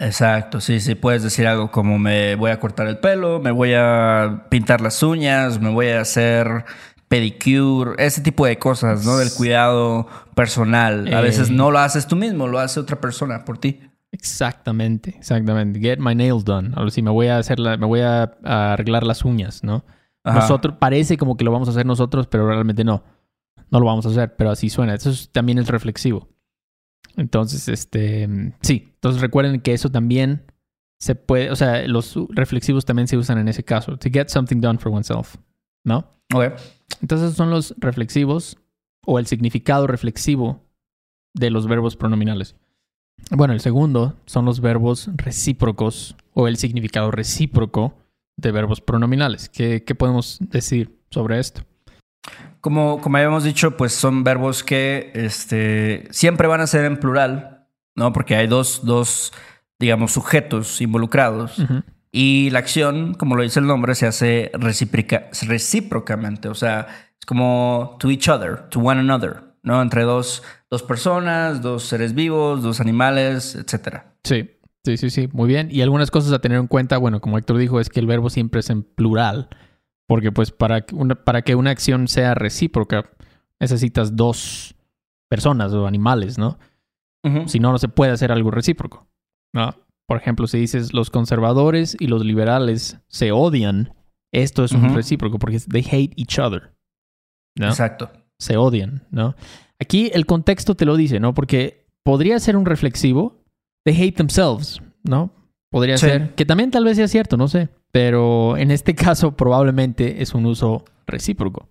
exacto, 0.00 0.60
sí, 0.60 0.78
sí, 0.78 0.94
puedes 0.94 1.24
decir 1.24 1.46
algo 1.48 1.72
como 1.72 1.98
me 1.98 2.36
voy 2.36 2.52
a 2.52 2.60
cortar 2.60 2.86
el 2.86 2.98
pelo, 2.98 3.40
me 3.40 3.50
voy 3.50 3.72
a 3.74 4.44
pintar 4.48 4.80
las 4.80 5.02
uñas, 5.02 5.60
me 5.60 5.70
voy 5.70 5.88
a 5.88 6.00
hacer 6.02 6.64
pedicure, 7.08 7.92
ese 7.98 8.20
tipo 8.20 8.46
de 8.46 8.58
cosas, 8.60 9.04
¿no? 9.04 9.16
Del 9.16 9.32
cuidado 9.32 10.06
personal. 10.36 11.08
A 11.08 11.18
Eh. 11.18 11.22
veces 11.22 11.50
no 11.50 11.70
lo 11.72 11.80
haces 11.80 12.06
tú 12.06 12.14
mismo, 12.14 12.46
lo 12.46 12.60
hace 12.60 12.78
otra 12.78 13.00
persona 13.00 13.44
por 13.44 13.58
ti. 13.58 13.80
Exactamente, 14.12 15.14
exactamente. 15.18 15.80
Get 15.80 15.98
my 15.98 16.14
nails 16.14 16.44
done. 16.44 16.70
Ahora 16.76 16.90
sí, 16.90 17.02
me 17.02 17.10
voy 17.10 17.26
a 17.26 17.38
hacer 17.38 17.58
la, 17.58 17.76
me 17.76 17.86
voy 17.86 18.00
a, 18.00 18.30
a 18.44 18.72
arreglar 18.74 19.02
las 19.04 19.24
uñas, 19.24 19.64
¿no? 19.64 19.84
Ajá. 20.28 20.40
Nosotros, 20.40 20.76
parece 20.78 21.16
como 21.16 21.36
que 21.36 21.44
lo 21.44 21.52
vamos 21.52 21.68
a 21.68 21.70
hacer 21.72 21.86
nosotros, 21.86 22.26
pero 22.26 22.46
realmente 22.46 22.84
no. 22.84 23.02
no 23.70 23.80
lo 23.80 23.86
vamos 23.86 24.06
a 24.06 24.08
hacer, 24.10 24.34
pero 24.36 24.50
así 24.50 24.70
suena. 24.70 24.94
Eso 24.94 25.10
es- 25.10 25.30
también 25.30 25.58
es 25.58 25.68
reflexivo. 25.68 26.28
Entonces, 27.16 27.68
este, 27.68 28.28
sí. 28.62 28.90
Entonces 28.94 29.20
recuerden 29.20 29.60
que 29.60 29.72
eso 29.72 29.90
también 29.90 30.44
se 31.00 31.14
puede, 31.14 31.50
o 31.50 31.56
sea, 31.56 31.86
los 31.86 32.16
reflexivos 32.30 32.84
también 32.84 33.08
se 33.08 33.16
usan 33.16 33.38
en 33.38 33.48
ese 33.48 33.64
caso. 33.64 33.96
To 33.96 34.08
get 34.12 34.28
something 34.28 34.60
done 34.60 34.78
for 34.78 34.92
oneself, 34.92 35.36
¿no? 35.84 36.06
Ok. 36.34 36.44
Entonces 37.00 37.34
son 37.34 37.50
los 37.50 37.74
reflexivos 37.78 38.58
o 39.06 39.18
el 39.18 39.26
significado 39.26 39.86
reflexivo 39.86 40.64
de 41.34 41.50
los 41.50 41.66
verbos 41.66 41.96
pronominales. 41.96 42.56
Bueno, 43.30 43.52
el 43.52 43.60
segundo 43.60 44.16
son 44.26 44.44
los 44.44 44.60
verbos 44.60 45.10
recíprocos 45.16 46.16
o 46.34 46.48
el 46.48 46.56
significado 46.56 47.10
recíproco 47.10 47.94
de 48.38 48.52
verbos 48.52 48.80
pronominales. 48.80 49.50
¿Qué, 49.50 49.84
qué 49.84 49.94
podemos 49.94 50.38
decir 50.40 50.98
sobre 51.10 51.38
esto? 51.38 51.62
Como, 52.60 53.00
como 53.00 53.16
habíamos 53.18 53.44
dicho, 53.44 53.76
pues 53.76 53.92
son 53.92 54.24
verbos 54.24 54.64
que 54.64 55.10
este, 55.14 56.08
siempre 56.10 56.48
van 56.48 56.60
a 56.60 56.66
ser 56.66 56.84
en 56.86 56.98
plural, 56.98 57.66
¿no? 57.94 58.12
Porque 58.12 58.36
hay 58.36 58.46
dos, 58.46 58.84
dos 58.84 59.32
digamos, 59.78 60.12
sujetos 60.12 60.80
involucrados. 60.80 61.56
Y 62.10 62.50
la 62.50 62.60
acción, 62.60 63.14
como 63.14 63.36
lo 63.36 63.42
dice 63.42 63.60
el 63.60 63.66
nombre, 63.66 63.94
se 63.94 64.06
hace 64.06 64.50
recíproca, 64.54 65.28
recíprocamente. 65.42 66.48
O 66.48 66.54
sea, 66.54 66.86
es 67.18 67.26
como 67.26 67.96
to 68.00 68.10
each 68.10 68.28
other, 68.28 68.68
to 68.70 68.80
one 68.80 69.00
another, 69.00 69.42
¿no? 69.62 69.80
Entre 69.82 70.02
dos, 70.02 70.42
dos 70.70 70.82
personas, 70.82 71.62
dos 71.62 71.84
seres 71.84 72.14
vivos, 72.14 72.62
dos 72.62 72.80
animales, 72.80 73.54
etcétera. 73.54 74.14
Sí, 74.24 74.50
sí, 74.96 74.96
sí, 74.96 75.10
sí, 75.10 75.28
muy 75.32 75.48
bien. 75.48 75.68
Y 75.70 75.82
algunas 75.82 76.10
cosas 76.10 76.32
a 76.32 76.40
tener 76.40 76.58
en 76.58 76.66
cuenta, 76.66 76.96
bueno, 76.98 77.20
como 77.20 77.36
Héctor 77.36 77.58
dijo, 77.58 77.80
es 77.80 77.88
que 77.90 78.00
el 78.00 78.06
verbo 78.06 78.30
siempre 78.30 78.60
es 78.60 78.70
en 78.70 78.82
plural, 78.82 79.48
porque 80.06 80.32
pues 80.32 80.50
para 80.50 80.82
que 80.82 80.94
una, 80.94 81.14
para 81.14 81.42
que 81.42 81.54
una 81.54 81.70
acción 81.70 82.08
sea 82.08 82.34
recíproca 82.34 83.10
necesitas 83.60 84.16
dos 84.16 84.74
personas 85.28 85.72
o 85.72 85.86
animales, 85.86 86.38
¿no? 86.38 86.58
Si 87.46 87.58
no, 87.58 87.72
no 87.72 87.78
se 87.78 87.88
puede 87.88 88.12
hacer 88.12 88.32
algo 88.32 88.50
recíproco, 88.50 89.06
¿no? 89.52 89.74
Por 90.06 90.16
ejemplo, 90.16 90.46
si 90.46 90.58
dices 90.58 90.94
los 90.94 91.10
conservadores 91.10 91.94
y 92.00 92.06
los 92.06 92.24
liberales 92.24 93.00
se 93.08 93.32
odian, 93.32 93.92
esto 94.32 94.64
es 94.64 94.72
un 94.72 94.94
recíproco 94.94 95.38
porque 95.38 95.60
they 95.60 95.84
hate 95.90 96.14
each 96.16 96.38
other, 96.38 96.72
¿no? 97.58 97.68
Exacto. 97.68 98.10
se 98.38 98.56
odian, 98.56 99.06
¿no? 99.10 99.34
Aquí 99.78 100.10
el 100.14 100.24
contexto 100.24 100.74
te 100.74 100.86
lo 100.86 100.96
dice, 100.96 101.20
¿no? 101.20 101.34
Porque 101.34 101.86
podría 102.02 102.40
ser 102.40 102.56
un 102.56 102.64
reflexivo, 102.64 103.37
they 103.90 104.02
hate 104.08 104.16
themselves, 104.16 104.80
¿no? 105.02 105.30
Podría 105.70 105.96
Sí. 105.98 106.06
ser, 106.06 106.34
que 106.34 106.44
también 106.44 106.70
tal 106.70 106.84
vez 106.84 106.96
sea 106.96 107.08
cierto, 107.08 107.36
no 107.36 107.48
sé, 107.48 107.68
pero 107.92 108.56
en 108.56 108.70
este 108.70 108.94
caso 108.94 109.36
probablemente 109.36 110.22
es 110.22 110.34
un 110.34 110.46
uso 110.46 110.84
recíproco 111.06 111.68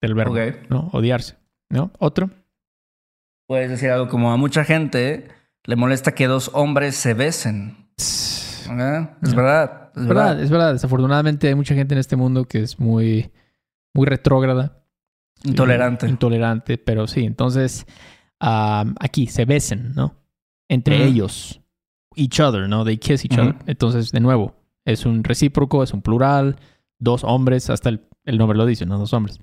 del 0.00 0.14
verbo, 0.14 0.34
Ok. 0.34 0.70
¿no? 0.70 0.88
Odiarse, 0.92 1.36
¿no? 1.70 1.90
Otro. 1.98 2.30
Puedes 3.48 3.70
decir 3.70 3.90
algo 3.90 4.08
como 4.08 4.32
a 4.32 4.36
mucha 4.36 4.64
gente 4.64 5.28
le 5.64 5.76
molesta 5.76 6.12
que 6.12 6.26
dos 6.26 6.50
hombres 6.54 6.96
se 6.96 7.14
besen. 7.14 7.88
Es 7.96 8.66
verdad. 8.68 9.18
Es 9.22 9.34
verdad, 9.34 9.88
verdad. 9.96 10.40
es 10.42 10.50
verdad. 10.50 10.72
Desafortunadamente 10.72 11.48
hay 11.48 11.54
mucha 11.54 11.74
gente 11.74 11.94
en 11.94 11.98
este 11.98 12.16
mundo 12.16 12.44
que 12.44 12.60
es 12.60 12.80
muy, 12.80 13.30
muy 13.94 14.06
retrógrada. 14.06 14.84
Intolerante. 15.44 16.08
Intolerante, 16.08 16.78
pero 16.78 17.06
sí. 17.06 17.24
Entonces, 17.24 17.86
aquí 18.40 19.26
se 19.26 19.44
besen, 19.44 19.92
¿no? 19.94 20.16
Entre 20.72 21.04
ellos. 21.04 21.60
Each 22.16 22.40
other, 22.40 22.68
¿no? 22.68 22.84
They 22.84 22.96
kiss 22.98 23.24
each 23.24 23.38
other. 23.38 23.54
Entonces, 23.66 24.10
de 24.12 24.20
nuevo, 24.20 24.54
es 24.84 25.04
un 25.06 25.22
recíproco, 25.24 25.82
es 25.82 25.92
un 25.92 26.02
plural. 26.02 26.56
Dos 26.98 27.24
hombres, 27.24 27.68
hasta 27.70 27.88
el, 27.88 28.00
el 28.24 28.38
nombre 28.38 28.56
lo 28.56 28.64
dice, 28.66 28.86
¿no? 28.86 28.98
Dos 28.98 29.12
hombres. 29.12 29.38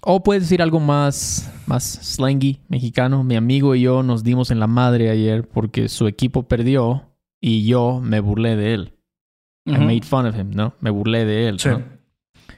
O 0.00 0.22
puedes 0.22 0.44
decir 0.44 0.62
algo 0.62 0.80
más, 0.80 1.52
más 1.66 1.82
slangy, 1.84 2.60
mexicano. 2.68 3.24
Mi 3.24 3.36
amigo 3.36 3.74
y 3.74 3.82
yo 3.82 4.02
nos 4.02 4.22
dimos 4.22 4.50
en 4.50 4.60
la 4.60 4.66
madre 4.66 5.10
ayer 5.10 5.46
porque 5.46 5.88
su 5.88 6.06
equipo 6.06 6.44
perdió 6.44 7.10
y 7.40 7.66
yo 7.66 8.00
me 8.02 8.20
burlé 8.20 8.56
de 8.56 8.74
él. 8.74 8.92
I 9.66 9.72
made 9.72 10.02
fun 10.02 10.24
of 10.26 10.36
him, 10.38 10.50
¿no? 10.50 10.74
Me 10.80 10.90
burlé 10.90 11.24
de 11.26 11.48
él, 11.48 11.58
Sí. 11.60 11.68
¿no? 11.68 11.82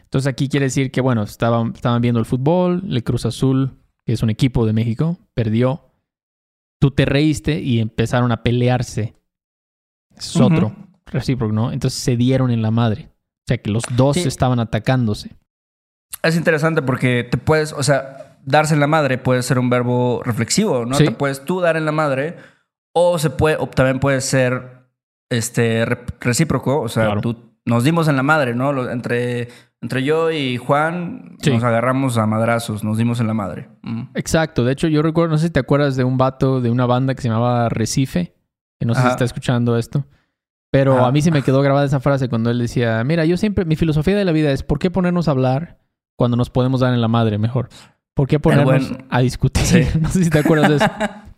Entonces 0.04 0.28
aquí 0.28 0.48
quiere 0.48 0.66
decir 0.66 0.90
que, 0.90 1.00
bueno, 1.00 1.22
estaban, 1.22 1.72
estaban 1.74 2.00
viendo 2.02 2.20
el 2.20 2.26
fútbol, 2.26 2.82
el 2.88 3.02
Cruz 3.02 3.26
Azul, 3.26 3.72
que 4.04 4.12
es 4.12 4.22
un 4.22 4.30
equipo 4.30 4.66
de 4.66 4.72
México, 4.72 5.18
perdió. 5.34 5.82
Tú 6.80 6.90
te 6.90 7.04
reíste 7.04 7.60
y 7.60 7.80
empezaron 7.80 8.32
a 8.32 8.42
pelearse. 8.42 9.14
Es 10.16 10.36
otro 10.36 10.74
recíproco, 11.06 11.52
¿no? 11.52 11.72
Entonces 11.72 12.00
se 12.00 12.16
dieron 12.16 12.50
en 12.50 12.62
la 12.62 12.70
madre. 12.70 13.10
O 13.12 13.44
sea 13.48 13.58
que 13.58 13.70
los 13.70 13.82
dos 13.96 14.16
Sí. 14.16 14.26
estaban 14.28 14.60
atacándose. 14.60 15.36
Es 16.22 16.36
interesante 16.36 16.82
porque 16.82 17.24
te 17.30 17.36
puedes, 17.38 17.72
o 17.72 17.82
sea, 17.82 18.38
darse 18.44 18.74
en 18.74 18.80
la 18.80 18.86
madre 18.86 19.18
puede 19.18 19.42
ser 19.42 19.58
un 19.58 19.70
verbo 19.70 20.22
reflexivo, 20.24 20.84
¿no? 20.86 20.94
Sí. 20.96 21.04
Te 21.04 21.10
puedes 21.10 21.44
tú 21.44 21.60
dar 21.60 21.76
en 21.76 21.84
la 21.84 21.92
madre 21.92 22.36
o 22.94 23.18
se 23.18 23.30
puede, 23.30 23.56
o 23.58 23.66
también 23.68 24.00
puede 24.00 24.20
ser 24.20 24.86
este 25.30 25.84
re- 25.84 26.04
recíproco, 26.20 26.80
o 26.80 26.88
sea, 26.88 27.06
Claro. 27.06 27.20
tú 27.20 27.36
nos 27.64 27.84
dimos 27.84 28.08
en 28.08 28.16
la 28.16 28.22
madre, 28.22 28.54
¿no? 28.54 28.72
Lo- 28.72 28.90
entre, 28.90 29.48
entre 29.82 30.02
yo 30.04 30.30
y 30.30 30.56
Juan 30.58 31.36
Sí. 31.40 31.50
nos 31.50 31.62
agarramos 31.64 32.18
a 32.18 32.26
madrazos, 32.26 32.84
nos 32.84 32.98
dimos 32.98 33.20
en 33.20 33.26
la 33.26 33.34
madre. 33.34 33.68
Mm. 33.82 34.02
Exacto. 34.14 34.64
De 34.64 34.72
hecho, 34.72 34.88
yo 34.88 35.02
recuerdo, 35.02 35.32
no 35.32 35.38
sé 35.38 35.46
si 35.46 35.52
te 35.52 35.60
acuerdas 35.60 35.96
de 35.96 36.04
un 36.04 36.18
vato 36.18 36.60
de 36.60 36.70
una 36.70 36.86
banda 36.86 37.14
que 37.14 37.22
se 37.22 37.28
llamaba 37.28 37.68
Recife, 37.68 38.34
que 38.78 38.86
no 38.86 38.94
sé 38.94 39.02
si 39.02 39.08
está 39.08 39.24
escuchando 39.24 39.76
esto. 39.78 40.06
Pero 40.70 40.98
Ajá. 40.98 41.08
a 41.08 41.12
mí 41.12 41.20
se 41.22 41.30
me 41.30 41.42
quedó 41.42 41.62
grabada 41.62 41.86
esa 41.86 41.98
frase 42.00 42.28
cuando 42.28 42.50
él 42.50 42.58
decía, 42.58 43.02
mira, 43.04 43.24
yo 43.24 43.36
siempre, 43.36 43.64
mi 43.64 43.74
filosofía 43.76 44.16
de 44.16 44.24
la 44.24 44.32
vida 44.32 44.52
es, 44.52 44.62
¿por 44.62 44.78
qué 44.78 44.90
ponernos 44.90 45.26
a 45.26 45.32
hablar 45.32 45.78
cuando 46.16 46.36
nos 46.36 46.50
podemos 46.50 46.80
dar 46.80 46.94
en 46.94 47.00
la 47.00 47.08
madre 47.08 47.38
mejor? 47.38 47.68
¿Por 48.14 48.28
qué 48.28 48.38
ponernos 48.38 48.90
buen- 48.90 49.06
a 49.10 49.20
discutir? 49.20 49.64
Sí. 49.64 49.82
no 50.00 50.08
sé 50.10 50.22
si 50.24 50.30
te 50.30 50.38
acuerdas 50.40 50.68
de 50.68 50.76
eso. 50.76 50.86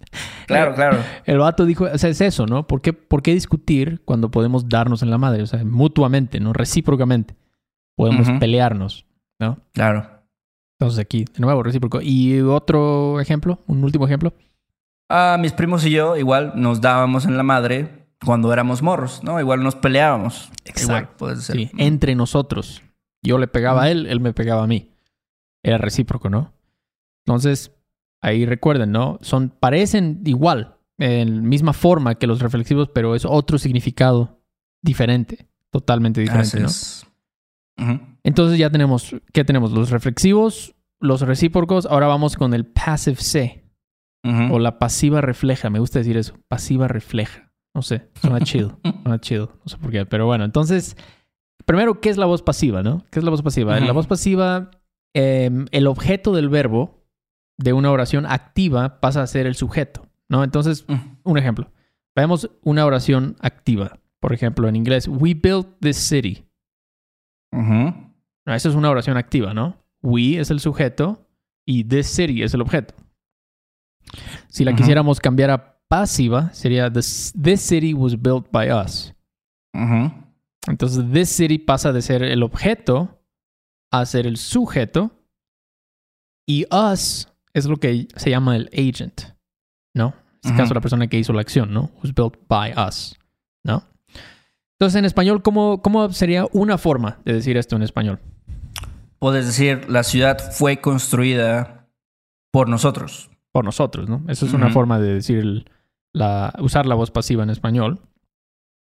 Claro, 0.46 0.74
claro. 0.74 0.98
El 1.24 1.38
vato 1.38 1.64
dijo, 1.64 1.84
o 1.90 1.96
sea, 1.96 2.10
es 2.10 2.20
eso, 2.20 2.44
¿no? 2.44 2.66
¿Por 2.66 2.82
qué, 2.82 2.92
¿Por 2.92 3.22
qué 3.22 3.32
discutir 3.32 4.02
cuando 4.04 4.30
podemos 4.30 4.68
darnos 4.68 5.02
en 5.02 5.08
la 5.08 5.16
madre? 5.16 5.42
O 5.42 5.46
sea, 5.46 5.64
mutuamente, 5.64 6.38
¿no? 6.38 6.52
Recíprocamente. 6.52 7.34
Podemos 8.06 8.40
pelearnos, 8.40 9.06
¿no? 9.38 9.58
Claro. 9.72 10.08
Entonces 10.78 10.98
aquí, 10.98 11.24
de 11.24 11.40
nuevo, 11.40 11.62
recíproco. 11.62 12.00
Y 12.02 12.40
otro 12.40 13.20
ejemplo, 13.20 13.62
un 13.66 13.84
último 13.84 14.06
ejemplo. 14.06 14.34
Ah, 15.08 15.36
mis 15.38 15.52
primos 15.52 15.84
y 15.84 15.90
yo 15.90 16.16
igual 16.16 16.52
nos 16.56 16.80
dábamos 16.80 17.26
en 17.26 17.36
la 17.36 17.42
madre 17.42 18.08
cuando 18.24 18.52
éramos 18.52 18.82
morros, 18.82 19.22
¿no? 19.22 19.38
Igual 19.38 19.62
nos 19.62 19.76
peleábamos. 19.76 20.50
Igual 20.80 21.10
puede 21.16 21.36
ser. 21.36 21.56
Sí, 21.56 21.70
entre 21.76 22.14
nosotros. 22.14 22.82
Yo 23.22 23.38
le 23.38 23.46
pegaba 23.46 23.84
a 23.84 23.90
él, 23.90 24.06
él 24.06 24.20
me 24.20 24.32
pegaba 24.32 24.64
a 24.64 24.66
mí. 24.66 24.90
Era 25.62 25.78
recíproco, 25.78 26.28
¿no? 26.28 26.52
Entonces, 27.24 27.72
ahí 28.20 28.46
recuerden, 28.46 28.90
¿no? 28.90 29.18
Son, 29.22 29.50
parecen 29.50 30.22
igual, 30.24 30.76
en 30.98 31.48
misma 31.48 31.72
forma 31.72 32.16
que 32.16 32.26
los 32.26 32.40
reflexivos, 32.40 32.88
pero 32.92 33.14
es 33.14 33.24
otro 33.24 33.58
significado 33.58 34.40
diferente, 34.80 35.46
totalmente 35.70 36.20
diferente, 36.20 36.48
Así 36.48 36.60
¿no? 36.60 36.66
es. 36.66 37.06
Entonces 38.22 38.58
ya 38.58 38.70
tenemos, 38.70 39.16
¿qué 39.32 39.44
tenemos? 39.44 39.72
Los 39.72 39.90
reflexivos, 39.90 40.74
los 41.00 41.22
recíprocos, 41.22 41.86
ahora 41.86 42.06
vamos 42.06 42.36
con 42.36 42.54
el 42.54 42.66
passive 42.66 43.16
C, 43.16 43.64
o 44.24 44.58
la 44.58 44.78
pasiva 44.78 45.20
refleja, 45.20 45.68
me 45.70 45.80
gusta 45.80 45.98
decir 45.98 46.16
eso, 46.16 46.38
pasiva 46.48 46.86
refleja. 46.86 47.52
No 47.74 47.82
sé, 47.82 48.10
suena 48.14 48.40
chido, 48.44 48.78
suena 49.02 49.20
chido, 49.20 49.58
no 49.64 49.68
sé 49.68 49.78
por 49.78 49.90
qué, 49.90 50.06
pero 50.06 50.26
bueno, 50.26 50.44
entonces, 50.44 50.96
primero, 51.64 52.00
¿qué 52.00 52.10
es 52.10 52.18
la 52.18 52.26
voz 52.26 52.42
pasiva, 52.42 52.82
no? 52.82 53.04
¿Qué 53.10 53.18
es 53.18 53.24
la 53.24 53.30
voz 53.30 53.42
pasiva? 53.42 53.76
Ujú. 53.76 53.84
La 53.86 53.92
voz 53.92 54.06
pasiva, 54.06 54.70
eh, 55.14 55.50
el 55.72 55.86
objeto 55.86 56.32
del 56.32 56.48
verbo 56.48 57.02
de 57.58 57.72
una 57.72 57.90
oración 57.90 58.26
activa 58.26 59.00
pasa 59.00 59.22
a 59.22 59.26
ser 59.26 59.46
el 59.46 59.56
sujeto, 59.56 60.06
¿no? 60.28 60.44
Entonces, 60.44 60.86
un 61.24 61.38
ejemplo. 61.38 61.70
Veamos 62.14 62.50
una 62.62 62.84
oración 62.84 63.36
activa. 63.40 63.98
Por 64.20 64.32
ejemplo, 64.32 64.68
en 64.68 64.76
inglés, 64.76 65.08
we 65.08 65.34
built 65.34 65.66
this 65.80 65.96
city. 65.96 66.44
Ujú. 67.52 67.94
No, 68.44 68.54
esa 68.54 68.68
es 68.68 68.74
una 68.74 68.90
oración 68.90 69.16
activa, 69.16 69.54
¿no? 69.54 69.76
We 70.02 70.40
es 70.40 70.50
el 70.50 70.60
sujeto 70.60 71.28
y 71.64 71.84
this 71.84 72.08
city 72.08 72.42
es 72.42 72.54
el 72.54 72.60
objeto. 72.62 72.94
Si 74.48 74.64
la 74.64 74.74
quisiéramos 74.74 75.20
cambiar 75.20 75.50
a 75.50 75.78
pasiva, 75.88 76.52
sería 76.52 76.90
this, 76.90 77.32
this 77.40 77.60
city 77.60 77.94
was 77.94 78.20
built 78.20 78.50
by 78.50 78.70
us. 78.70 79.14
Entonces, 80.66 81.04
this 81.12 81.28
city 81.28 81.58
pasa 81.58 81.92
de 81.92 82.02
ser 82.02 82.22
el 82.22 82.42
objeto 82.42 83.22
a 83.90 84.04
ser 84.06 84.26
el 84.26 84.36
sujeto 84.36 85.10
y 86.46 86.66
us 86.70 87.28
es 87.52 87.66
lo 87.66 87.76
que 87.76 88.08
se 88.16 88.30
llama 88.30 88.56
el 88.56 88.68
agent, 88.72 89.34
¿no? 89.94 90.14
En 90.42 90.50
este 90.50 90.56
caso, 90.56 90.74
la 90.74 90.80
persona 90.80 91.06
que 91.06 91.18
hizo 91.18 91.32
la 91.32 91.40
acción, 91.42 91.72
¿no? 91.72 91.90
Was 92.02 92.12
built 92.14 92.36
by 92.48 92.72
us, 92.76 93.16
¿no? 93.64 93.84
Entonces, 94.82 94.98
en 94.98 95.04
español, 95.04 95.42
¿cómo, 95.42 95.80
¿cómo 95.80 96.10
sería 96.10 96.44
una 96.50 96.76
forma 96.76 97.20
de 97.24 97.34
decir 97.34 97.56
esto 97.56 97.76
en 97.76 97.82
español? 97.82 98.18
Puedes 99.20 99.46
decir, 99.46 99.88
la 99.88 100.02
ciudad 100.02 100.38
fue 100.50 100.80
construida 100.80 101.88
por 102.50 102.68
nosotros. 102.68 103.30
por 103.52 103.64
nosotros, 103.64 104.08
¿no? 104.08 104.24
Esa 104.26 104.44
es 104.44 104.52
una 104.54 104.70
forma 104.70 104.98
de 104.98 105.14
decir 105.14 105.70
la, 106.12 106.52
usar 106.58 106.86
la 106.86 106.96
voz 106.96 107.12
pasiva 107.12 107.44
en 107.44 107.50
español. 107.50 108.00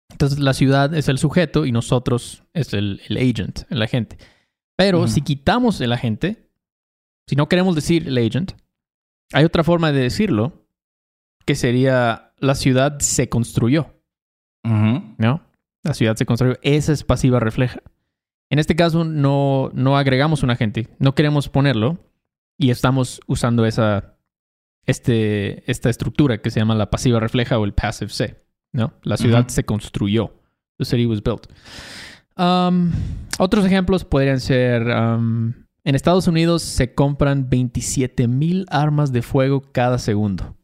Entonces, 0.09 0.39
la 0.39 0.53
ciudad 0.53 0.93
es 0.93 1.09
el 1.09 1.17
sujeto 1.17 1.65
y 1.65 1.73
nosotros 1.73 2.43
es 2.53 2.73
el, 2.73 3.01
el 3.09 3.17
agent, 3.17 3.63
el 3.69 3.81
agente. 3.81 4.17
Pero 4.77 5.05
si 5.09 5.19
quitamos 5.21 5.81
el 5.81 5.91
agente, 5.91 6.49
Si 7.27 7.35
no 7.35 7.49
queremos 7.49 7.75
decir 7.75 8.07
el 8.07 8.17
agent, 8.17 8.53
hay 9.33 9.43
otra 9.43 9.65
forma 9.65 9.91
de 9.91 9.99
decirlo 9.99 10.65
que 11.45 11.55
sería 11.55 12.31
la 12.37 12.55
ciudad 12.55 12.99
se 12.99 13.27
construyó, 13.27 13.93
Ujú. 14.63 15.03
¿no? 15.17 15.48
La 15.83 15.93
ciudad 15.93 16.15
se 16.15 16.25
construyó. 16.25 16.57
Esa 16.62 16.91
es 16.91 17.03
pasiva 17.03 17.39
refleja. 17.39 17.81
En 18.50 18.59
este 18.59 18.75
caso 18.75 19.03
no, 19.03 19.69
no 19.74 19.98
agregamos 19.98 20.43
un 20.43 20.50
agente, 20.50 20.88
no 20.98 21.13
queremos 21.13 21.50
ponerlo 21.50 22.00
y 22.57 22.71
estamos 22.71 23.21
usando 23.27 23.65
esa, 23.65 24.17
este, 24.86 25.69
esta 25.69 25.89
estructura 25.89 26.41
que 26.41 26.50
se 26.50 26.59
llama 26.59 26.75
la 26.75 26.89
pasiva 26.89 27.19
refleja 27.19 27.59
o 27.59 27.65
el 27.65 27.74
passive 27.74 28.09
say, 28.09 28.36
¿no? 28.74 28.93
La 29.03 29.17
ciudad 29.17 29.48
se 29.48 29.63
construyó. 29.63 30.33
The 30.77 30.86
city 30.86 31.05
was 31.05 31.21
built. 31.21 31.48
Um, 32.38 32.91
otros 33.38 33.65
ejemplos 33.65 34.03
podrían 34.03 34.39
ser, 34.39 34.88
um, 34.88 35.53
en 35.83 35.95
Estados 35.95 36.27
Unidos 36.27 36.63
se 36.63 36.93
compran 36.95 37.50
27 37.50 38.27
mil 38.27 38.65
armas 38.69 39.12
de 39.12 39.21
fuego 39.21 39.62
cada 39.71 40.00
segundo. 40.00 40.55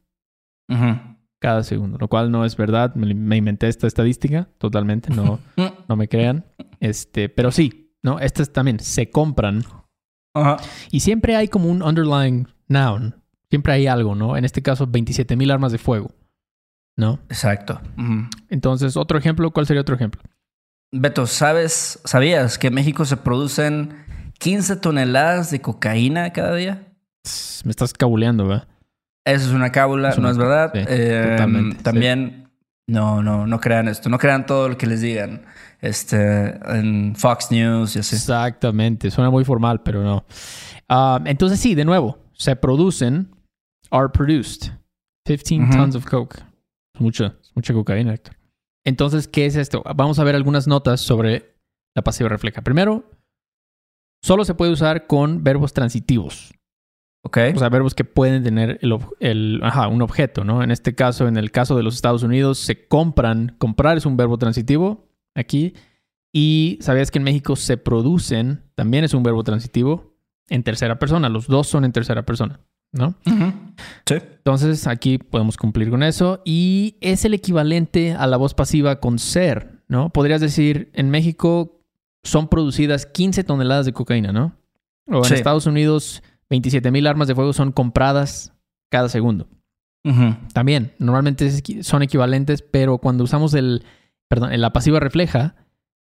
Ujú. 0.68 1.15
Cada 1.38 1.62
segundo, 1.62 1.98
lo 1.98 2.08
cual 2.08 2.30
no 2.30 2.44
es 2.44 2.56
verdad. 2.56 2.94
Me, 2.94 3.12
me 3.14 3.36
inventé 3.36 3.68
esta 3.68 3.86
estadística 3.86 4.48
totalmente, 4.58 5.12
no, 5.12 5.38
no 5.88 5.96
me 5.96 6.08
crean. 6.08 6.44
Este, 6.80 7.28
pero 7.28 7.50
sí, 7.50 7.94
¿no? 8.02 8.18
Estas 8.20 8.52
también 8.52 8.80
se 8.80 9.10
compran 9.10 9.64
Ajá. 10.34 10.56
y 10.90 11.00
siempre 11.00 11.36
hay 11.36 11.48
como 11.48 11.68
un 11.68 11.82
underlying 11.82 12.46
noun. 12.68 13.14
Siempre 13.50 13.72
hay 13.74 13.86
algo, 13.86 14.14
¿no? 14.14 14.36
En 14.36 14.44
este 14.44 14.62
caso, 14.62 14.86
27 14.86 15.36
mil 15.36 15.50
armas 15.50 15.72
de 15.72 15.78
fuego, 15.78 16.10
¿no? 16.96 17.20
Exacto. 17.28 17.80
Entonces, 18.48 18.96
otro 18.96 19.18
ejemplo, 19.18 19.50
¿cuál 19.52 19.66
sería 19.66 19.82
otro 19.82 19.94
ejemplo? 19.94 20.20
Beto, 20.92 21.26
¿sabes, 21.26 22.00
¿sabías 22.04 22.58
que 22.58 22.68
en 22.68 22.74
México 22.74 23.04
se 23.04 23.16
producen 23.16 24.04
15 24.38 24.76
toneladas 24.76 25.50
de 25.50 25.60
cocaína 25.60 26.32
cada 26.32 26.54
día? 26.54 26.92
Me 27.64 27.70
estás 27.70 27.92
cabuleando, 27.92 28.46
¿verdad? 28.46 28.68
Eso 29.26 29.46
es 29.48 29.52
una 29.52 29.70
cábula, 29.72 30.10
Es 30.10 30.18
una 30.18 30.28
no 30.28 30.32
es 30.32 30.38
verdad. 30.38 30.70
sí, 30.72 30.80
Eh, 30.88 31.36
sí. 31.36 31.82
también, 31.82 32.48
no, 32.88 33.22
no, 33.22 33.46
no 33.46 33.60
crean 33.60 33.88
esto. 33.88 34.08
No 34.08 34.18
crean 34.18 34.46
todo 34.46 34.68
lo 34.70 34.78
que 34.78 34.86
les 34.86 35.00
digan 35.00 35.44
este, 35.80 36.56
en 36.78 37.14
Fox 37.16 37.50
News 37.50 37.96
y 37.96 37.98
así. 37.98 38.14
Exactamente, 38.16 39.10
suena 39.10 39.28
muy 39.30 39.44
formal, 39.44 39.82
pero 39.82 40.02
no. 40.02 40.24
Ah, 40.88 41.20
entonces 41.26 41.58
sí, 41.58 41.74
de 41.74 41.84
nuevo, 41.84 42.18
se 42.34 42.54
producen, 42.56 43.34
are 43.90 44.08
produced, 44.08 44.70
15 45.26 45.56
Ujú. 45.60 45.70
tons 45.76 45.96
of 45.96 46.04
coke. 46.06 46.36
Mucha, 46.98 47.34
mucha 47.54 47.74
cocaína, 47.74 48.14
Héctor. 48.14 48.36
Entonces, 48.84 49.26
¿qué 49.26 49.46
es 49.46 49.56
esto? 49.56 49.82
Vamos 49.96 50.20
a 50.20 50.24
ver 50.24 50.36
algunas 50.36 50.68
notas 50.68 51.00
sobre 51.00 51.56
la 51.96 52.02
pasiva 52.02 52.28
refleja. 52.28 52.62
Primero, 52.62 53.10
solo 54.22 54.44
se 54.44 54.54
puede 54.54 54.70
usar 54.70 55.08
con 55.08 55.42
verbos 55.42 55.72
transitivos, 55.72 56.54
¿Ok? 57.26 57.38
o 57.54 57.58
sea, 57.58 57.68
verbos 57.68 57.94
que 57.94 58.04
pueden 58.04 58.42
tener 58.44 58.78
el, 58.82 58.96
el- 59.20 59.60
ajá, 59.64 59.88
un 59.88 60.00
objeto, 60.00 60.44
¿no? 60.44 60.62
En 60.62 60.70
este 60.70 60.94
caso, 60.94 61.26
en 61.26 61.36
el 61.36 61.50
caso 61.50 61.76
de 61.76 61.82
los 61.82 61.94
Estados 61.96 62.22
Unidos, 62.22 62.58
se 62.58 62.86
compran, 62.86 63.56
comprar 63.58 63.96
es 63.96 64.06
un 64.06 64.16
verbo 64.16 64.38
transitivo 64.38 65.08
aquí, 65.34 65.74
y 66.32 66.78
sabías 66.80 67.10
que 67.10 67.18
en 67.18 67.24
México 67.24 67.56
se 67.56 67.76
producen, 67.78 68.62
también 68.74 69.04
es 69.04 69.14
un 69.14 69.22
verbo 69.22 69.42
transitivo, 69.42 70.14
en 70.48 70.62
tercera 70.62 70.98
persona, 70.98 71.28
los 71.28 71.46
dos 71.48 71.66
son 71.66 71.84
en 71.84 71.92
tercera 71.92 72.24
persona, 72.24 72.60
¿no? 72.92 73.16
Ujú. 73.26 73.52
Sí. 74.06 74.14
Entonces 74.14 74.86
aquí 74.86 75.18
podemos 75.18 75.56
cumplir 75.56 75.90
con 75.90 76.02
eso 76.04 76.40
y 76.44 76.96
es 77.00 77.24
el 77.24 77.34
equivalente 77.34 78.12
a 78.12 78.26
la 78.28 78.36
voz 78.36 78.54
pasiva 78.54 79.00
con 79.00 79.18
ser, 79.18 79.82
¿no? 79.88 80.10
Podrías 80.10 80.40
decir, 80.40 80.90
en 80.94 81.10
México 81.10 81.80
son 82.22 82.46
producidas 82.48 83.06
15 83.06 83.42
toneladas 83.44 83.86
de 83.86 83.92
cocaína, 83.92 84.30
¿no? 84.32 84.56
O 85.08 85.18
en 85.18 85.24
Sí. 85.24 85.34
Estados 85.34 85.66
Unidos 85.66 86.22
27 86.50 86.90
mil 86.90 87.06
armas 87.06 87.28
de 87.28 87.34
fuego 87.34 87.52
son 87.52 87.72
compradas 87.72 88.52
cada 88.90 89.08
segundo. 89.08 89.48
También, 90.52 90.94
normalmente 91.00 91.50
son 91.82 92.02
equivalentes, 92.04 92.62
pero 92.62 92.98
cuando 92.98 93.24
usamos 93.24 93.54
el, 93.54 93.84
perdón, 94.28 94.58
la 94.60 94.72
pasiva 94.72 95.00
refleja, 95.00 95.56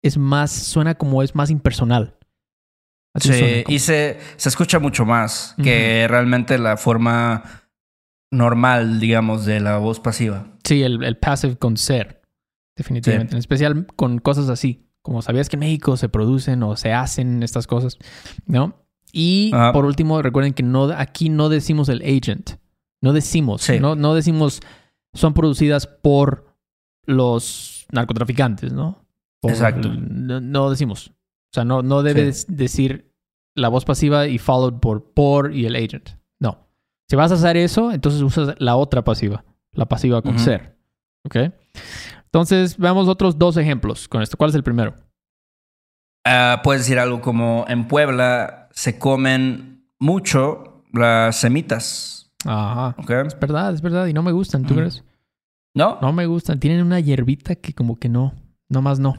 es 0.03 0.17
más, 0.17 0.51
suena 0.51 0.95
como 0.95 1.23
es 1.23 1.33
más 1.33 1.49
impersonal. 1.49 2.17
Así 3.13 3.31
Sí, 3.31 3.39
como- 3.63 3.73
y 3.73 3.79
se, 3.79 4.17
se 4.35 4.49
escucha 4.49 4.79
mucho 4.79 5.05
más 5.05 5.55
que 5.63 6.05
realmente 6.09 6.57
la 6.57 6.75
forma 6.75 7.43
normal, 8.33 8.99
digamos, 8.99 9.45
de 9.45 9.61
la 9.61 9.77
voz 9.77 10.01
pasiva. 10.01 10.45
Sí, 10.65 10.83
el, 10.83 11.01
el 11.03 11.17
passive 11.17 11.55
con 11.57 11.77
ser, 11.77 12.21
definitivamente. 12.77 13.33
En 13.35 13.39
especial 13.39 13.87
con 13.95 14.19
cosas 14.19 14.49
así, 14.49 14.89
como 15.01 15.21
sabías 15.21 15.47
que 15.47 15.55
en 15.55 15.61
México 15.61 15.95
se 15.95 16.09
producen 16.09 16.61
o 16.63 16.75
se 16.75 16.91
hacen 16.91 17.43
estas 17.43 17.65
cosas, 17.67 17.97
¿no? 18.45 18.84
Y 19.17 19.51
Ajá. 19.53 19.71
por 19.71 19.85
último, 19.85 20.21
recuerden 20.21 20.53
que 20.53 20.61
no, 20.61 20.85
aquí 20.95 21.29
no 21.29 21.47
decimos 21.47 21.87
el 21.87 22.01
agent, 22.01 22.59
no 23.01 23.13
decimos, 23.13 23.61
Sí. 23.61 23.79
no, 23.79 23.95
no 23.95 24.13
decimos 24.13 24.59
son 25.13 25.33
producidas 25.33 25.87
por 25.87 26.53
los 27.05 27.85
narcotraficantes, 27.93 28.73
¿no? 28.73 29.05
Por- 29.39 29.51
Exacto. 29.51 29.87
No, 29.93 30.41
no 30.41 30.69
decimos. 30.69 31.11
O 31.11 31.53
sea, 31.53 31.63
no, 31.63 31.81
no 31.81 32.01
Sí. 32.01 32.07
debes 32.07 32.45
decir 32.49 33.13
la 33.55 33.69
voz 33.69 33.85
pasiva 33.85 34.27
y 34.27 34.37
followed 34.37 34.79
por 34.81 35.13
por 35.13 35.53
y 35.53 35.65
el 35.65 35.75
agent. 35.77 36.09
No. 36.39 36.67
Si 37.09 37.15
vas 37.15 37.31
a 37.31 37.35
hacer 37.35 37.55
eso, 37.55 37.93
entonces 37.93 38.21
usas 38.21 38.55
la 38.57 38.75
otra 38.75 39.05
pasiva, 39.05 39.45
la 39.71 39.85
pasiva 39.85 40.21
con 40.21 40.37
ser. 40.37 40.75
¿Ok? 41.23 41.37
Entonces, 42.25 42.77
veamos 42.77 43.07
otros 43.07 43.37
dos 43.39 43.55
ejemplos 43.55 44.09
con 44.09 44.21
esto. 44.21 44.35
¿Cuál 44.35 44.49
es 44.49 44.55
el 44.57 44.63
primero? 44.63 44.93
Ah, 46.25 46.59
puedes 46.63 46.81
decir 46.81 46.99
algo 46.99 47.21
como 47.21 47.63
en 47.69 47.87
Puebla 47.87 48.64
se 48.75 48.99
comen 48.99 49.87
mucho 49.99 50.83
las 50.93 51.37
semitas. 51.37 52.31
Ajá. 52.45 52.95
¿Ok? 52.99 53.09
Es 53.09 53.39
verdad, 53.39 53.73
es 53.73 53.81
verdad. 53.81 54.05
Y 54.07 54.13
no 54.13 54.21
me 54.23 54.31
gustan, 54.31 54.63
¿tú 54.63 54.73
Ujú. 54.73 54.81
crees? 54.81 55.03
¿No? 55.73 55.97
No 56.01 56.13
me 56.13 56.25
gustan. 56.25 56.59
Tienen 56.59 56.85
una 56.85 56.99
hierbita 56.99 57.55
que 57.55 57.73
como 57.73 57.97
que 57.99 58.09
no. 58.09 58.33
No 58.69 58.81
más 58.81 58.99
no. 58.99 59.15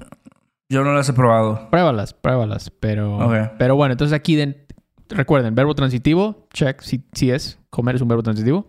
Yo 0.69 0.83
no 0.85 0.92
las 0.95 1.09
he 1.09 1.12
probado. 1.12 1.69
Pruébalas, 1.71 2.12
pruébalas. 2.14 2.71
Pero, 2.71 3.19
Ok. 3.19 3.53
pero 3.59 3.77
bueno, 3.77 3.92
entonces 3.92 4.14
aquí 4.14 4.35
den- 4.37 4.66
recuerden, 5.09 5.55
verbo 5.55 5.75
transitivo, 5.75 6.49
check, 6.53 6.81
si, 6.83 7.05
si 7.12 7.31
es. 7.31 7.59
Comer 7.71 7.97
es 7.97 8.03
un 8.03 8.09
verbo 8.09 8.23
transitivo. 8.23 8.66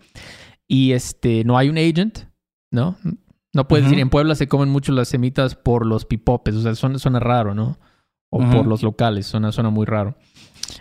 Y 0.68 0.92
este, 0.92 1.44
no 1.44 1.58
hay 1.58 1.70
un 1.70 1.78
agent, 1.78 2.20
¿no? 2.72 2.98
No 3.54 3.68
puedes 3.68 3.86
decir, 3.86 4.00
en 4.00 4.10
Puebla 4.10 4.36
se 4.36 4.48
comen 4.48 4.70
mucho 4.70 4.92
las 4.92 5.08
semitas 5.08 5.56
por 5.56 5.86
los 5.86 6.06
pipopes. 6.06 6.56
O 6.56 6.62
sea, 6.62 6.76
suena, 6.76 7.00
suena 7.00 7.20
raro, 7.20 7.56
¿no? 7.56 7.78
O 8.30 8.40
por 8.50 8.68
los 8.68 8.84
locales, 8.84 9.26
suena, 9.26 9.52
suena 9.52 9.70
muy 9.70 9.86
raro. 9.86 10.16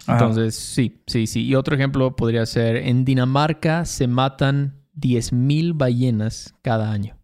Ajá. 0.07 0.13
Entonces, 0.15 0.55
sí, 0.55 1.03
sí, 1.07 1.27
sí. 1.27 1.45
Y 1.47 1.55
otro 1.55 1.75
ejemplo 1.75 2.15
podría 2.17 2.45
ser, 2.47 2.77
en 2.77 3.05
Dinamarca 3.05 3.85
se 3.85 4.07
matan 4.07 4.83
10.000 4.95 5.73
ballenas 5.77 6.55
cada 6.63 6.91
año. 6.91 7.17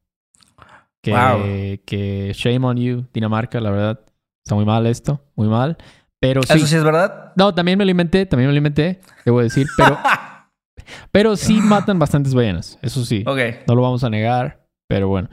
Que, 1.02 1.10
Wow. 1.10 1.42
que 1.84 2.32
shame 2.34 2.64
on 2.66 2.76
you, 2.76 3.06
Dinamarca, 3.12 3.60
la 3.60 3.70
verdad. 3.70 4.00
Está 4.44 4.54
muy 4.54 4.64
mal 4.64 4.86
esto, 4.86 5.24
muy 5.34 5.48
mal. 5.48 5.76
Pero 6.20 6.42
sí. 6.42 6.52
¿Eso 6.56 6.66
sí 6.66 6.76
es 6.76 6.84
verdad? 6.84 7.32
No, 7.36 7.52
también 7.54 7.76
me 7.78 7.84
lo 7.84 7.90
inventé, 7.90 8.26
también 8.26 8.48
me 8.48 8.52
lo 8.52 8.58
inventé, 8.58 9.00
debo 9.24 9.40
decir. 9.40 9.66
Pero, 9.76 9.98
pero 11.10 11.36
sí 11.36 11.54
matan 11.60 11.98
bastantes 11.98 12.34
ballenas, 12.34 12.78
eso 12.82 13.04
sí. 13.04 13.24
Ok. 13.26 13.38
No 13.66 13.74
lo 13.74 13.82
vamos 13.82 14.04
a 14.04 14.10
negar, 14.10 14.64
pero 14.88 15.08
bueno. 15.08 15.28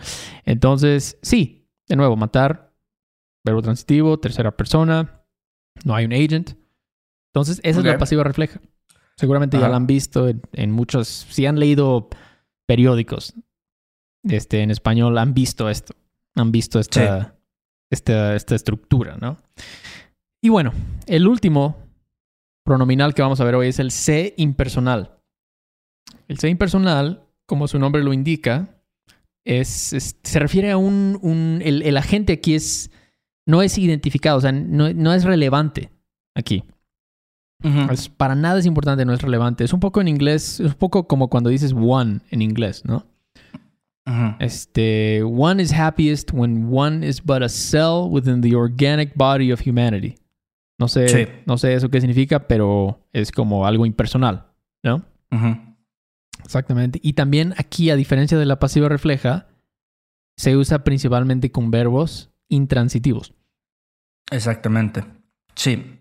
Entonces, 0.46 1.20
sí, 1.22 1.68
de 1.88 1.96
nuevo, 1.96 2.16
matar, 2.16 2.74
verbo 3.46 3.62
transitivo, 3.62 4.20
tercera 4.20 4.56
persona, 4.58 5.22
no 5.84 5.94
hay 5.94 6.06
un 6.06 6.14
agent. 6.14 6.52
Entonces, 7.34 7.60
esa 7.64 7.80
es 7.80 7.86
la 7.86 7.98
pasiva 8.00 8.24
refleja. 8.24 8.60
Seguramente 9.18 9.58
ya 9.58 9.64
la 9.70 9.76
han 9.78 9.88
visto 9.88 10.28
en, 10.28 10.42
en 10.54 10.72
muchos, 10.72 11.08
si 11.08 11.46
han 11.46 11.60
leído 11.60 12.10
periódicos 12.68 13.34
este, 14.24 14.62
en 14.62 14.72
español, 14.72 15.18
han 15.18 15.34
visto 15.34 15.70
esto, 15.70 15.94
han 16.36 16.52
visto 16.52 16.80
esta, 16.80 17.36
esta, 17.92 18.36
esta 18.36 18.56
estructura, 18.56 19.18
¿no? 19.20 19.38
Y 20.42 20.50
bueno, 20.50 20.72
el 21.06 21.28
último 21.28 21.78
pronominal 22.66 23.14
que 23.14 23.22
vamos 23.22 23.40
a 23.42 23.44
ver 23.44 23.56
hoy 23.56 23.68
es 23.68 23.80
el 23.80 23.92
C 23.92 24.34
impersonal. 24.38 25.18
El 26.28 26.40
C 26.40 26.48
impersonal, 26.50 27.24
como 27.46 27.68
su 27.68 27.78
nombre 27.80 28.04
lo 28.04 28.14
indica, 28.14 28.82
es, 29.46 29.94
es- 29.94 30.18
se 30.24 30.40
refiere 30.40 30.72
a 30.72 30.78
un, 30.78 31.20
un- 31.22 31.62
el, 31.64 31.82
el 31.82 31.98
agente 31.98 32.34
aquí 32.34 32.56
es 32.56 32.92
no 33.48 33.62
es 33.64 33.78
identificado, 33.80 34.38
o 34.38 34.42
sea, 34.42 34.52
no, 34.52 34.94
no 34.94 35.14
es 35.14 35.24
relevante 35.24 35.90
aquí. 36.36 36.64
Es, 37.92 38.08
para 38.08 38.36
nada 38.36 38.60
es 38.60 38.66
importante, 38.66 39.04
no 39.06 39.14
es 39.14 39.22
relevante. 39.22 39.64
Es 39.66 39.74
un 39.74 39.80
poco 39.82 40.00
en 40.00 40.08
inglés, 40.08 40.60
es 40.62 40.68
un 40.68 40.74
poco 40.78 41.08
como 41.08 41.30
cuando 41.30 41.50
dices 41.50 41.74
one 41.78 42.22
en 42.32 42.42
inglés, 42.42 42.84
¿no? 42.86 43.06
Este, 44.40 45.22
one 45.24 45.62
is 45.62 45.72
happiest 45.72 46.32
when 46.34 46.68
one 46.72 47.06
is 47.08 47.24
but 47.24 47.44
a 47.44 47.50
cell 47.50 48.08
within 48.10 48.42
the 48.42 48.56
organic 48.56 49.14
body 49.16 49.52
of 49.52 49.62
humanity. 49.66 50.16
No 50.80 50.88
sé, 50.88 51.08
Sí. 51.10 51.28
no 51.46 51.58
sé 51.58 51.76
eso 51.76 51.90
qué 51.90 52.00
significa, 52.02 52.48
pero 52.48 53.06
es 53.14 53.32
como 53.32 53.68
algo 53.68 53.86
impersonal, 53.86 54.48
¿no? 54.82 55.04
Exactamente. 56.44 57.00
Y 57.04 57.14
también 57.14 57.54
aquí, 57.58 57.92
a 57.92 57.96
diferencia 57.96 58.38
de 58.40 58.46
la 58.46 58.58
pasiva 58.58 58.90
refleja, 58.90 59.48
se 60.38 60.56
usa 60.58 60.84
principalmente 60.84 61.52
con 61.52 61.70
verbos 61.70 62.32
intransitivos. 62.48 63.34
Exactamente. 64.32 65.04
Sí. 65.54 65.99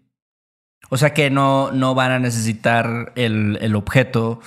O 0.89 0.97
sea 0.97 1.15
que 1.15 1.31
no, 1.31 1.71
no 1.73 1.95
van 1.95 2.13
a 2.13 2.19
necesitar 2.19 3.13
el, 3.17 3.59
el 3.61 3.77
objeto 3.77 4.41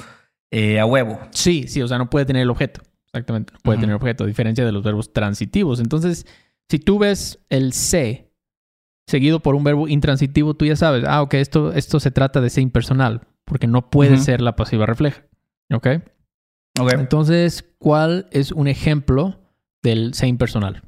eh, 0.52 0.80
a 0.80 0.86
huevo. 0.86 1.20
Sí, 1.32 1.66
sí, 1.68 1.82
o 1.82 1.88
sea, 1.88 1.98
no 1.98 2.10
puede 2.10 2.26
tener 2.26 2.42
el 2.42 2.50
objeto. 2.50 2.82
Exactamente, 3.08 3.54
no 3.54 3.60
puede 3.60 3.78
Ujú. 3.78 3.82
tener 3.82 3.96
objeto, 3.96 4.24
a 4.24 4.28
diferencia 4.28 4.66
de 4.66 4.72
los 4.72 4.84
verbos 4.84 5.12
transitivos. 5.14 5.80
Entonces, 5.80 6.26
si 6.70 6.80
tú 6.80 6.98
ves 7.00 7.40
el 7.50 7.74
se 7.74 8.32
seguido 9.08 9.42
por 9.42 9.56
un 9.56 9.64
verbo 9.64 9.88
intransitivo, 9.90 10.54
tú 10.54 10.66
ya 10.66 10.76
sabes, 10.78 11.04
ah, 11.06 11.22
ok, 11.22 11.34
esto, 11.36 11.74
esto 11.74 12.00
se 12.00 12.12
trata 12.12 12.40
de 12.40 12.50
se 12.50 12.62
impersonal, 12.62 13.28
porque 13.44 13.68
no 13.68 13.90
puede 13.90 14.18
ser 14.18 14.42
la 14.42 14.56
pasiva 14.56 14.86
refleja. 14.86 15.24
¿Ok? 15.74 15.88
Ok. 16.80 16.94
Entonces, 16.94 17.66
¿cuál 17.78 18.28
es 18.32 18.54
un 18.54 18.68
ejemplo 18.68 19.42
del 19.84 20.14
se 20.14 20.28
impersonal? 20.28 20.84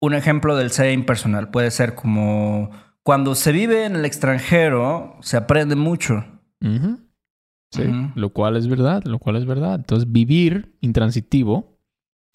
Un 0.00 0.14
ejemplo 0.14 0.54
del 0.56 0.70
ser 0.70 0.92
impersonal 0.92 1.50
puede 1.50 1.72
ser 1.72 1.96
como 1.96 2.70
cuando 3.08 3.34
se 3.34 3.52
vive 3.52 3.86
en 3.86 3.96
el 3.96 4.04
extranjero, 4.04 5.16
se 5.22 5.38
aprende 5.38 5.76
mucho. 5.76 6.26
Sí, 6.60 7.82
lo 8.14 8.34
cual 8.34 8.58
es 8.58 8.68
verdad, 8.68 9.02
lo 9.04 9.18
cual 9.18 9.36
es 9.36 9.46
verdad. 9.46 9.76
Entonces, 9.76 10.12
vivir 10.12 10.76
intransitivo, 10.82 11.78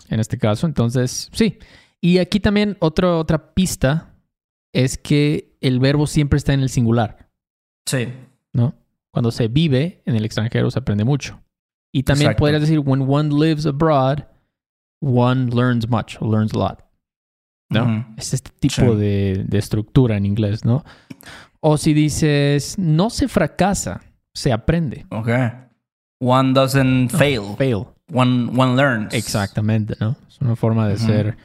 en 0.09 0.19
este 0.19 0.39
caso, 0.39 0.65
entonces, 0.65 1.29
sí. 1.31 1.59
Y 2.01 2.17
aquí 2.17 2.39
también 2.39 2.75
otra 2.79 3.17
otra 3.17 3.53
pista 3.53 4.15
es 4.73 4.97
que 4.97 5.55
el 5.61 5.79
verbo 5.79 6.07
siempre 6.07 6.37
está 6.37 6.53
en 6.55 6.61
el 6.61 6.69
singular, 6.69 7.29
Sí. 7.87 8.07
¿no? 8.51 8.73
Cuando 9.11 9.29
se 9.29 9.49
vive 9.49 10.01
en 10.07 10.15
el 10.15 10.25
extranjero 10.25 10.71
se 10.71 10.79
aprende 10.79 11.03
mucho. 11.03 11.39
Y 11.93 12.01
también 12.01 12.31
Exacto. 12.31 12.39
podrías 12.45 12.61
decir, 12.61 12.79
when 12.79 13.05
one 13.07 13.29
lives 13.29 13.67
abroad, 13.67 14.21
one 15.01 15.51
learns 15.51 15.87
much, 15.87 16.19
learns 16.19 16.51
a 16.55 16.57
lot. 16.57 16.82
¿No? 17.69 18.13
Es 18.17 18.33
este 18.33 18.51
tipo 18.59 18.93
Sí. 18.93 18.95
de, 18.97 19.43
de 19.47 19.57
estructura 19.57 20.17
en 20.17 20.25
inglés, 20.25 20.63
¿no? 20.65 20.83
O 21.59 21.77
si 21.77 21.93
dices, 21.93 22.77
no 22.77 23.09
se 23.09 23.27
fracasa, 23.27 24.01
se 24.33 24.51
aprende. 24.51 25.05
Ok. 25.09 25.29
One 26.19 26.53
doesn't 26.53 27.09
fail. 27.11 27.55
Fail. 27.57 27.85
One, 28.13 28.51
one 28.55 28.75
learns. 28.75 29.13
Exactamente, 29.13 29.95
¿no? 29.99 30.15
Es 30.27 30.39
una 30.41 30.55
forma 30.55 30.87
de 30.87 30.97
ser 30.97 31.37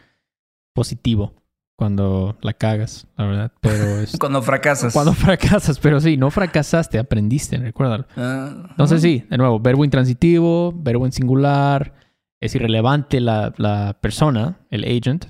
positivo 0.75 1.35
cuando 1.77 2.37
la 2.43 2.53
cagas, 2.53 3.07
la 3.17 3.27
verdad. 3.27 3.53
Pero 3.61 3.85
es 4.01 4.17
Cuando 4.19 4.43
fracasas. 4.43 4.93
cuando 4.93 5.13
fracasas, 5.13 5.79
pero 5.79 6.01
sí, 6.01 6.17
no 6.17 6.31
fracasaste, 6.31 6.99
aprendiste, 6.99 7.57
recuérdalo. 7.57 8.07
Ah, 8.17 8.67
Entonces 8.71 9.01
sí, 9.01 9.25
de 9.31 9.39
nuevo, 9.39 9.61
verbo 9.61 9.85
intransitivo, 9.85 10.73
verbo 10.77 11.07
en 11.07 11.13
singular, 11.13 11.95
es 12.41 12.55
irrelevante 12.57 13.21
la, 13.21 13.53
la 13.57 13.97
persona, 14.01 14.59
el 14.71 14.85
agent. 14.85 15.27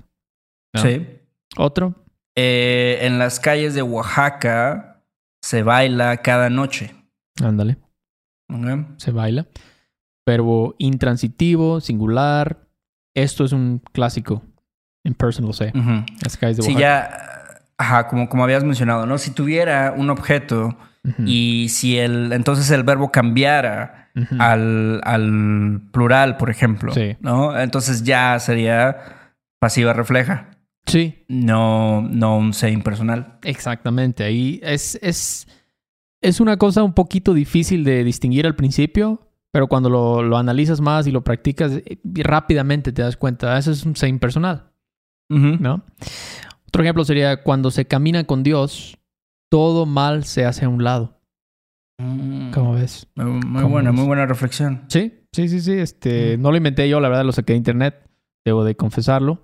¿No? 0.74 0.80
Sí. 0.82 1.06
Otro, 1.56 1.94
Eh, 2.36 2.98
en 3.02 3.18
las 3.18 3.40
calles 3.40 3.74
de 3.74 3.82
Oaxaca 3.82 5.02
se 5.42 5.62
baila 5.64 6.16
cada 6.18 6.50
noche. 6.50 6.94
ándale, 7.42 7.78
Ok. 8.48 8.86
se 8.98 9.10
baila. 9.10 9.46
Verbo 10.26 10.74
intransitivo, 10.78 11.80
singular. 11.80 12.58
Esto 13.16 13.44
es 13.44 13.52
un 13.52 13.82
clásico. 13.92 14.42
In 15.04 15.14
person 15.14 15.46
lo 15.46 15.52
sé. 15.52 15.72
Ujú. 15.74 16.04
Las 16.22 16.36
calles 16.36 16.58
de 16.58 16.62
Sí, 16.64 16.74
Oaxaca. 16.74 16.80
ya, 16.80 17.64
ajá, 17.78 18.08
como, 18.08 18.28
como 18.28 18.44
habías 18.44 18.62
mencionado, 18.62 19.06
¿no? 19.06 19.18
Si 19.18 19.30
tuviera 19.32 19.92
un 19.96 20.10
objeto 20.10 20.76
y 21.24 21.68
si 21.70 21.96
el, 21.98 22.32
entonces 22.32 22.70
el 22.70 22.82
verbo 22.82 23.10
cambiara 23.10 24.10
al, 24.38 25.00
al 25.04 25.80
plural, 25.90 26.36
por 26.36 26.50
ejemplo, 26.50 26.92
Sí. 26.92 27.16
¿no? 27.20 27.58
Entonces 27.58 28.02
ya 28.04 28.38
sería 28.40 29.30
pasiva 29.58 29.92
refleja, 29.94 30.50
Sí, 30.86 31.24
no, 31.28 32.00
no 32.02 32.38
un 32.38 32.54
se 32.54 32.70
impersonal. 32.70 33.38
Exactamente. 33.42 34.24
Ahí 34.24 34.58
es, 34.62 34.98
es, 35.02 35.46
es 36.22 36.40
una 36.40 36.56
cosa 36.56 36.82
un 36.82 36.94
poquito 36.94 37.34
difícil 37.34 37.84
de 37.84 38.04
distinguir 38.04 38.46
al 38.46 38.56
principio, 38.56 39.28
pero 39.52 39.66
cuando 39.66 39.90
lo, 39.90 40.22
lo 40.22 40.38
analizas 40.38 40.80
más 40.80 41.06
y 41.06 41.10
lo 41.10 41.22
practicas, 41.24 41.72
eh, 41.72 41.98
rápidamente 42.04 42.92
te 42.92 43.02
das 43.02 43.16
cuenta, 43.16 43.54
"Ah, 43.54 43.58
eso 43.58 43.70
es 43.72 43.84
un 43.84 43.96
ser 43.96 44.08
impersonal. 44.08 44.70
¿no? 45.30 45.84
Otro 46.68 46.82
ejemplo 46.82 47.04
sería 47.04 47.42
cuando 47.42 47.70
se 47.70 47.84
camina 47.86 48.24
con 48.24 48.42
Dios, 48.42 48.96
todo 49.50 49.84
mal 49.84 50.24
se 50.24 50.46
hace 50.46 50.64
a 50.64 50.68
un 50.70 50.84
lado. 50.84 51.20
Mm. 51.98 52.50
¿Cómo 52.52 52.72
ves? 52.74 53.06
Muy, 53.14 53.26
muy 53.26 53.40
¿Cómo 53.62 53.68
buena, 53.74 53.90
ves? 53.90 53.98
muy 53.98 54.06
buena 54.06 54.24
reflexión. 54.24 54.84
Sí, 54.88 55.12
sí, 55.32 55.48
sí, 55.50 55.60
sí. 55.60 55.72
Este, 55.72 56.38
Mm. 56.38 56.42
no 56.42 56.50
lo 56.50 56.56
inventé 56.56 56.88
yo, 56.88 57.00
la 57.00 57.08
verdad 57.10 57.24
lo 57.26 57.32
saqué 57.32 57.52
de 57.52 57.58
internet, 57.58 58.08
debo 58.44 58.64
de 58.64 58.74
confesarlo. 58.74 59.42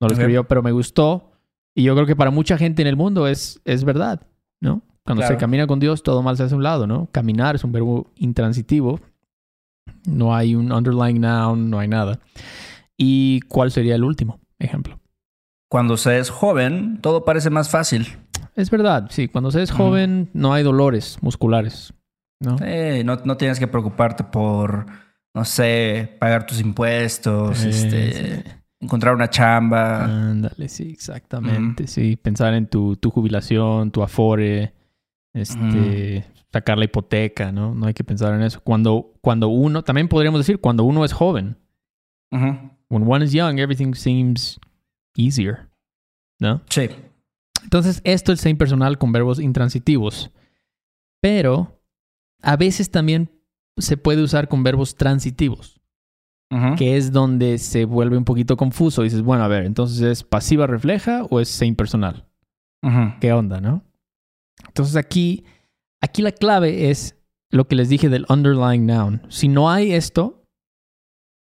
No 0.00 0.08
lo 0.08 0.28
yo, 0.28 0.44
pero 0.44 0.62
me 0.62 0.72
gustó. 0.72 1.32
Y 1.74 1.82
yo 1.84 1.94
creo 1.94 2.06
que 2.06 2.16
para 2.16 2.30
mucha 2.30 2.56
gente 2.58 2.82
en 2.82 2.88
el 2.88 2.96
mundo 2.96 3.26
es, 3.26 3.60
es 3.64 3.84
verdad, 3.84 4.20
¿no? 4.60 4.82
Cuando 5.04 5.22
se 5.26 5.36
camina 5.36 5.66
con 5.66 5.78
Dios, 5.78 6.02
todo 6.02 6.22
mal 6.22 6.36
se 6.36 6.42
hace 6.42 6.54
a 6.54 6.56
un 6.56 6.62
lado, 6.64 6.86
¿no? 6.86 7.08
Caminar 7.12 7.54
es 7.54 7.62
un 7.64 7.70
verbo 7.72 8.10
intransitivo. 8.16 8.98
No 10.06 10.34
hay 10.34 10.54
un 10.54 10.72
underlying 10.72 11.20
noun, 11.20 11.70
no 11.70 11.78
hay 11.78 11.86
nada. 11.88 12.18
¿Y 12.96 13.40
cuál 13.42 13.70
sería 13.70 13.94
el 13.94 14.04
último 14.04 14.40
ejemplo? 14.58 14.98
Cuando 15.68 15.96
se 15.96 16.18
es 16.18 16.30
joven, 16.30 16.98
todo 17.02 17.24
parece 17.24 17.50
más 17.50 17.68
fácil. 17.70 18.06
Es 18.54 18.70
verdad, 18.70 19.08
sí. 19.10 19.28
Cuando 19.28 19.50
se 19.50 19.62
es 19.62 19.72
Mm. 19.72 19.76
joven, 19.76 20.30
no 20.32 20.52
hay 20.54 20.62
dolores 20.62 21.18
musculares, 21.20 21.92
¿no? 22.40 22.56
Eh, 22.62 23.02
no, 23.04 23.16
no 23.24 23.36
tienes 23.36 23.58
que 23.58 23.66
preocuparte 23.66 24.24
por, 24.24 24.86
no 25.34 25.44
sé, 25.44 26.16
pagar 26.18 26.46
tus 26.46 26.60
impuestos, 26.60 27.62
Eh, 27.64 27.68
este, 27.70 28.12
sí. 28.42 28.50
Encontrar 28.80 29.14
una 29.14 29.30
chamba. 29.30 30.04
Ándale, 30.04 30.68
sí, 30.68 30.90
exactamente. 30.90 31.86
Sí, 31.86 32.16
pensar 32.16 32.54
en 32.54 32.66
tu, 32.66 32.96
tu 32.96 33.10
jubilación, 33.10 33.90
tu 33.90 34.02
afore, 34.02 34.74
este, 35.32 36.24
sacar 36.52 36.78
la 36.78 36.84
hipoteca, 36.84 37.52
¿no? 37.52 37.74
No 37.74 37.86
hay 37.86 37.94
que 37.94 38.04
pensar 38.04 38.34
en 38.34 38.42
eso. 38.42 38.60
Cuando, 38.60 39.14
cuando 39.20 39.48
uno, 39.48 39.82
también 39.84 40.08
podríamos 40.08 40.40
decir, 40.40 40.60
cuando 40.60 40.84
uno 40.84 41.04
es 41.04 41.12
joven, 41.12 41.58
when 42.30 43.04
one 43.06 43.24
is 43.24 43.32
young, 43.32 43.58
everything 43.58 43.94
seems 43.94 44.58
easier, 45.16 45.68
¿no? 46.38 46.62
Sí. 46.70 46.88
Entonces, 47.62 48.00
esto 48.04 48.32
es 48.32 48.46
impersonal 48.46 48.98
con 48.98 49.12
verbos 49.12 49.40
intransitivos. 49.40 50.30
Pero 51.20 51.80
a 52.42 52.56
veces 52.56 52.90
también 52.90 53.30
se 53.78 53.96
puede 53.96 54.22
usar 54.22 54.48
con 54.48 54.62
verbos 54.62 54.96
transitivos, 54.96 55.75
Que 56.76 56.96
es 56.96 57.12
donde 57.12 57.58
se 57.58 57.84
vuelve 57.84 58.16
un 58.16 58.24
poquito 58.24 58.56
confuso. 58.56 59.02
Dices, 59.02 59.22
bueno, 59.22 59.42
a 59.42 59.48
ver, 59.48 59.64
entonces 59.64 60.00
es 60.00 60.22
pasiva 60.22 60.66
refleja 60.66 61.24
o 61.24 61.40
es 61.40 61.60
impersonal. 61.62 62.28
Ujú. 62.82 63.14
¿Qué 63.20 63.32
onda, 63.32 63.60
no? 63.60 63.84
Entonces 64.66 64.96
aquí, 64.96 65.44
aquí 66.00 66.22
la 66.22 66.32
clave 66.32 66.90
es 66.90 67.16
lo 67.50 67.66
que 67.66 67.76
les 67.76 67.88
dije 67.88 68.08
del 68.08 68.26
underlying 68.28 68.86
noun. 68.86 69.22
Si 69.28 69.48
no 69.48 69.70
hay 69.70 69.92
esto, 69.92 70.44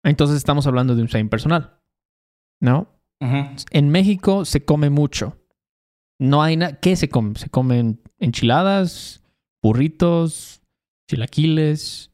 entonces 0.04 0.36
estamos 0.36 0.66
hablando 0.66 0.94
de 0.94 1.02
un 1.02 1.08
ser 1.08 1.20
impersonal, 1.20 1.78
¿no? 2.60 2.88
En 3.70 3.88
México 3.90 4.44
se 4.44 4.64
come 4.64 4.90
mucho. 4.90 5.38
No 6.18 6.42
hay 6.42 6.56
nada. 6.56 6.80
¿Qué 6.80 6.96
se 6.96 7.08
come? 7.08 7.36
Se 7.36 7.48
comen 7.48 8.00
enchiladas, 8.18 9.22
burritos, 9.62 10.60
chilaquiles. 11.08 12.10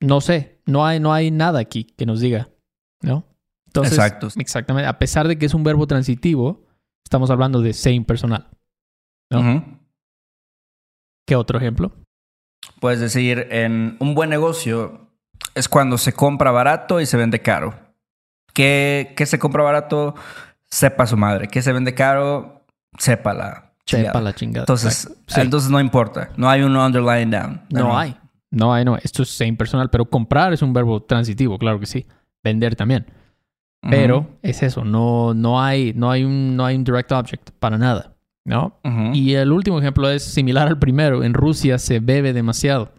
No 0.00 0.20
sé. 0.20 0.59
No 0.70 0.86
hay, 0.86 1.00
no 1.00 1.12
hay 1.12 1.30
nada 1.30 1.58
aquí 1.60 1.84
que 1.84 2.06
nos 2.06 2.20
diga, 2.20 2.48
¿no? 3.02 3.24
Entonces, 3.66 3.94
Exacto. 3.94 4.28
Exactamente. 4.36 4.88
A 4.88 4.98
pesar 4.98 5.28
de 5.28 5.38
que 5.38 5.46
es 5.46 5.54
un 5.54 5.62
verbo 5.62 5.86
transitivo, 5.86 6.64
estamos 7.04 7.30
hablando 7.30 7.60
de 7.60 7.72
ser 7.72 7.92
impersonal. 7.92 8.48
¿Qué 11.26 11.36
otro 11.36 11.58
ejemplo? 11.58 11.92
Puedes 12.80 12.98
decir, 12.98 13.46
en 13.50 13.96
un 14.00 14.14
buen 14.14 14.30
negocio 14.30 15.08
es 15.54 15.68
cuando 15.68 15.98
se 15.98 16.12
compra 16.12 16.50
barato 16.50 17.00
y 17.00 17.06
se 17.06 17.16
vende 17.16 17.40
caro. 17.40 17.74
¿Qué, 18.52 19.14
qué 19.16 19.26
se 19.26 19.38
compra 19.38 19.62
barato? 19.62 20.14
Sepa 20.64 21.06
su 21.06 21.16
madre. 21.16 21.48
¿Qué 21.48 21.62
se 21.62 21.72
vende 21.72 21.94
caro? 21.94 22.64
Sepa 22.98 23.34
la 23.34 23.72
Sepa 23.86 24.02
chingada. 24.02 24.20
la 24.20 24.34
chingada. 24.34 24.62
Entonces. 24.62 25.08
Sí. 25.26 25.40
entonces 25.40 25.70
no 25.70 25.80
importa. 25.80 26.30
No 26.36 26.48
hay 26.48 26.62
un 26.62 26.76
underlying 26.76 27.30
down. 27.30 27.62
No 27.70 27.96
hay, 27.96 28.16
no. 28.50 28.96
Esto 28.96 29.22
es 29.22 29.40
impersonal, 29.40 29.90
pero 29.90 30.04
comprar 30.06 30.52
es 30.52 30.62
un 30.62 30.72
verbo 30.72 31.02
transitivo, 31.02 31.58
claro 31.58 31.78
que 31.80 31.86
sí. 31.86 32.06
Vender 32.42 32.74
también. 32.76 33.06
Pero 33.82 34.38
es 34.42 34.62
eso, 34.62 34.84
no, 34.84 35.32
no, 35.32 35.62
hay, 35.62 35.94
no, 35.94 36.10
hay 36.10 36.22
un, 36.24 36.54
no 36.54 36.66
hay 36.66 36.76
un 36.76 36.84
direct 36.84 37.12
object 37.12 37.50
para 37.58 37.78
nada, 37.78 38.14
¿no? 38.44 38.78
Ujú. 38.84 39.14
Y 39.14 39.34
el 39.34 39.52
último 39.52 39.78
ejemplo 39.78 40.10
es 40.10 40.22
similar 40.22 40.68
al 40.68 40.78
primero. 40.78 41.24
En 41.24 41.32
Rusia 41.32 41.78
se 41.78 41.98
bebe 41.98 42.34
demasiado. 42.34 42.92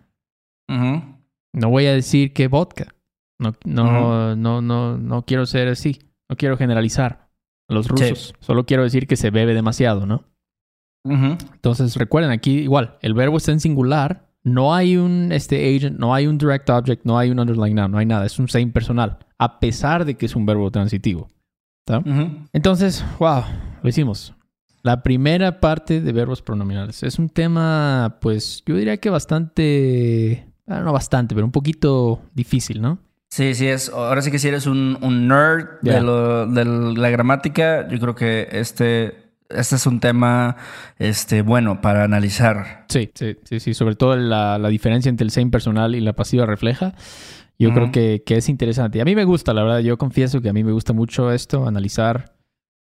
No 1.54 1.70
voy 1.70 1.86
a 1.86 1.94
decir 1.94 2.34
que 2.34 2.48
vodka. 2.48 2.96
No, 3.38 3.54
no, 3.66 4.36
no, 4.36 4.62
no, 4.62 4.98
no 4.98 5.26
quiero 5.26 5.46
ser 5.46 5.68
así. 5.68 6.00
No 6.30 6.36
quiero 6.36 6.58
generalizar 6.58 7.30
a 7.68 7.74
los 7.74 7.88
rusos. 7.88 8.34
Solo 8.40 8.66
quiero 8.66 8.84
decir 8.84 9.06
que 9.06 9.18
se 9.18 9.30
bebe 9.30 9.54
demasiado, 9.54 10.06
¿no? 10.06 10.24
Entonces 11.04 11.96
recuerden 11.96 12.32
aquí 12.32 12.60
igual, 12.60 12.98
el 13.02 13.14
verbo 13.14 13.38
está 13.38 13.52
en 13.52 13.60
singular. 13.60 14.31
No 14.44 14.74
hay 14.74 14.98
un 14.98 15.32
este 15.32 15.76
agent, 15.76 16.00
no 16.00 16.14
hay 16.14 16.26
un 16.28 16.38
direct 16.38 16.70
object, 16.70 17.06
no 17.06 17.18
hay 17.18 17.30
un 17.30 17.40
underlying 17.40 17.76
noun, 17.76 17.92
no 17.92 17.98
hay 18.00 18.06
nada. 18.06 18.26
Es 18.26 18.40
un 18.40 18.48
ser 18.48 18.62
impersonal, 18.62 19.20
a 19.38 19.60
pesar 19.60 20.06
de 20.06 20.16
que 20.16 20.26
es 20.26 20.36
un 20.36 20.46
verbo 20.46 20.72
transitivo. 20.72 21.28
Ujú. 21.88 22.30
Entonces, 22.54 23.04
wow, 23.20 23.44
lo 23.84 23.90
hicimos. 23.90 24.34
La 24.84 25.04
primera 25.04 25.60
parte 25.60 26.02
de 26.02 26.12
verbos 26.12 26.42
pronominales. 26.42 27.04
Es 27.04 27.20
un 27.20 27.30
tema, 27.30 28.18
pues, 28.22 28.64
yo 28.66 28.76
diría 28.76 28.98
que 28.98 29.10
bastante... 29.12 30.48
ah, 30.68 30.80
no 30.82 30.94
bastante, 30.94 31.36
pero 31.36 31.46
un 31.46 31.52
poquito 31.52 32.22
difícil, 32.34 32.82
¿no? 32.82 32.98
Sí, 33.30 33.54
sí, 33.54 33.68
es. 33.68 33.90
Ahora 33.90 34.22
sí 34.22 34.32
que 34.32 34.40
si 34.40 34.48
eres 34.48 34.66
un, 34.68 34.98
un 35.02 35.28
nerd 35.28 35.80
de, 35.82 36.02
lo- 36.02 36.48
de 36.48 36.66
la 36.66 37.10
gramática, 37.10 37.88
yo 37.90 38.00
creo 38.00 38.16
que 38.16 38.48
este, 38.52 39.21
este 39.56 39.76
es 39.76 39.86
un 39.86 40.00
tema 40.00 40.56
este, 41.00 41.42
bueno 41.42 41.82
para 41.82 42.04
analizar. 42.04 42.86
Sí, 42.90 43.10
sí, 43.16 43.36
sí, 43.44 43.60
sí. 43.60 43.74
Sobre 43.74 43.96
todo 43.96 44.16
la, 44.16 44.58
la 44.58 44.70
diferencia 44.70 45.10
entre 45.10 45.26
el 45.26 45.32
same 45.32 45.50
personal 45.52 45.96
y 45.96 46.02
la 46.02 46.14
pasiva 46.14 46.46
refleja. 46.46 46.94
Yo 47.60 47.70
Ujú. 47.70 47.76
creo 47.78 47.92
que, 47.92 48.24
que 48.26 48.38
es 48.38 48.50
interesante. 48.50 49.02
A 49.02 49.06
mí 49.06 49.16
me 49.16 49.24
gusta, 49.26 49.54
la 49.54 49.64
verdad. 49.64 49.80
Yo 49.80 49.98
confieso 49.98 50.42
que 50.42 50.50
a 50.50 50.54
mí 50.54 50.64
me 50.64 50.72
gusta 50.72 50.94
mucho 50.94 51.32
esto, 51.32 51.68
analizar 51.68 52.34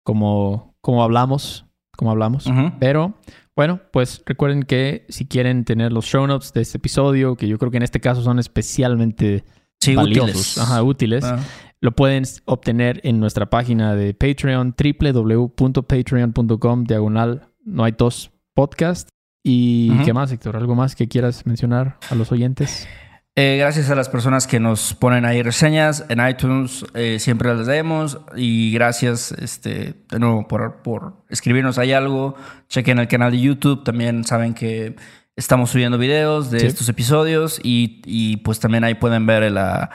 cómo, 0.02 0.74
cómo 0.80 1.02
hablamos, 1.02 1.66
cómo 1.96 2.10
hablamos. 2.10 2.46
Ujú. 2.46 2.72
Pero 2.78 3.14
bueno, 3.54 3.80
pues 3.92 4.22
recuerden 4.24 4.62
que 4.62 5.04
si 5.10 5.26
quieren 5.26 5.64
tener 5.64 5.92
los 5.92 6.06
show 6.06 6.26
notes 6.26 6.52
de 6.54 6.62
este 6.62 6.78
episodio, 6.78 7.36
que 7.36 7.46
yo 7.46 7.58
creo 7.58 7.70
que 7.70 7.76
en 7.76 7.82
este 7.82 8.00
caso 8.00 8.22
son 8.22 8.38
especialmente 8.38 9.44
Sí, 9.82 9.94
valiosos, 9.94 10.28
útiles. 10.30 10.58
ajá, 10.58 10.82
útiles, 10.82 11.24
Ah. 11.24 11.38
Lo 11.80 11.92
pueden 11.92 12.24
obtener 12.44 13.00
en 13.04 13.20
nuestra 13.20 13.46
página 13.50 13.94
de 13.94 14.12
Patreon, 14.14 14.74
www.patreon.com, 15.70 16.84
diagonal, 16.84 17.48
no 17.64 17.84
hay 17.84 17.92
tos 17.92 18.30
podcast. 18.54 19.08
¿Y 19.42 19.96
qué 20.04 20.12
más, 20.12 20.30
Héctor? 20.32 20.56
¿Algo 20.56 20.74
más 20.74 20.94
que 20.94 21.08
quieras 21.08 21.46
mencionar 21.46 21.96
a 22.10 22.14
los 22.14 22.30
oyentes? 22.30 22.86
Eh, 23.36 23.56
gracias 23.58 23.88
a 23.88 23.94
las 23.94 24.10
personas 24.10 24.46
que 24.46 24.60
nos 24.60 24.92
ponen 24.92 25.24
ahí 25.24 25.42
reseñas 25.42 26.04
en 26.10 26.20
iTunes, 26.26 26.84
eh, 26.94 27.18
siempre 27.20 27.54
las 27.54 27.66
leemos 27.66 28.18
y 28.36 28.70
gracias 28.72 29.32
este, 29.32 29.94
de 30.10 30.18
nuevo 30.18 30.46
por, 30.46 30.82
por 30.82 31.24
escribirnos 31.30 31.78
ahí 31.78 31.92
algo. 31.92 32.34
Chequen 32.68 32.98
el 32.98 33.08
canal 33.08 33.30
de 33.32 33.40
YouTube, 33.40 33.82
también 33.84 34.24
saben 34.24 34.52
que 34.52 34.96
estamos 35.36 35.70
subiendo 35.70 35.96
videos 35.96 36.50
de 36.50 36.60
Sí. 36.60 36.66
estos 36.66 36.88
episodios 36.90 37.60
y, 37.62 38.02
y, 38.04 38.38
pues 38.38 38.60
también 38.60 38.84
ahí 38.84 38.94
pueden 38.94 39.24
ver 39.24 39.50
la- 39.50 39.90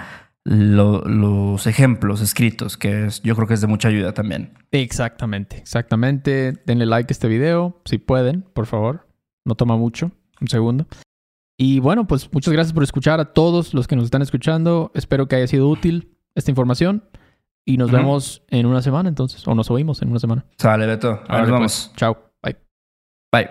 lo- 0.46 1.02
los 1.02 1.66
ejemplos 1.68 2.22
escritos, 2.22 2.78
que 2.78 3.08
es- 3.08 3.22
yo 3.24 3.36
creo 3.36 3.48
que 3.48 3.56
es 3.56 3.62
de 3.62 3.68
mucha 3.68 3.88
ayuda 3.90 4.14
también. 4.14 4.54
Exactamente, 4.72 5.58
exactamente. 5.58 6.54
Denle 6.66 6.86
like 6.86 7.12
a 7.12 7.14
este 7.14 7.28
video, 7.28 7.82
si 7.86 7.98
pueden, 7.98 8.44
por 8.54 8.66
favor. 8.68 9.08
No 9.44 9.56
toma 9.56 9.76
mucho, 9.76 10.12
un 10.40 10.48
segundo. 10.48 10.88
Y 11.58 11.80
bueno, 11.80 12.06
pues 12.08 12.32
muchas 12.34 12.54
gracias 12.54 12.74
por 12.74 12.84
escuchar 12.84 13.20
a 13.20 13.34
todos 13.34 13.74
los 13.74 13.88
que 13.88 13.96
nos 13.96 14.06
están 14.06 14.22
escuchando. 14.22 14.92
Espero 14.94 15.28
que 15.28 15.36
haya 15.38 15.48
sido 15.48 15.68
útil 15.70 16.16
esta 16.36 16.52
información. 16.52 17.04
Y 17.68 17.78
nos 17.78 17.90
vemos 17.90 18.44
en 18.50 18.68
una 18.68 18.84
semana 18.84 19.10
entonces, 19.10 19.48
o 19.48 19.56
nos 19.56 19.72
oímos 19.72 20.00
en 20.04 20.10
una 20.10 20.20
semana. 20.20 20.46
Sale, 20.60 20.86
Beto. 20.86 21.24
Ahora 21.28 21.48
nos 21.48 21.50
pues. 21.50 21.50
vamos. 21.50 21.92
Chao. 21.96 22.32
Bye. 22.44 22.58
Bye. 23.32 23.50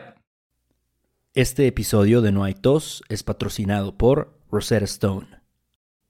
Este 1.35 1.67
episodio 1.67 2.23
de 2.23 2.31
No 2.31 2.45
hay 2.45 2.55
tos 2.55 3.03
es 3.09 3.25
patrocinado 3.25 3.97
por 3.99 4.39
Rosetta 4.53 4.85
Stone. 4.85 5.27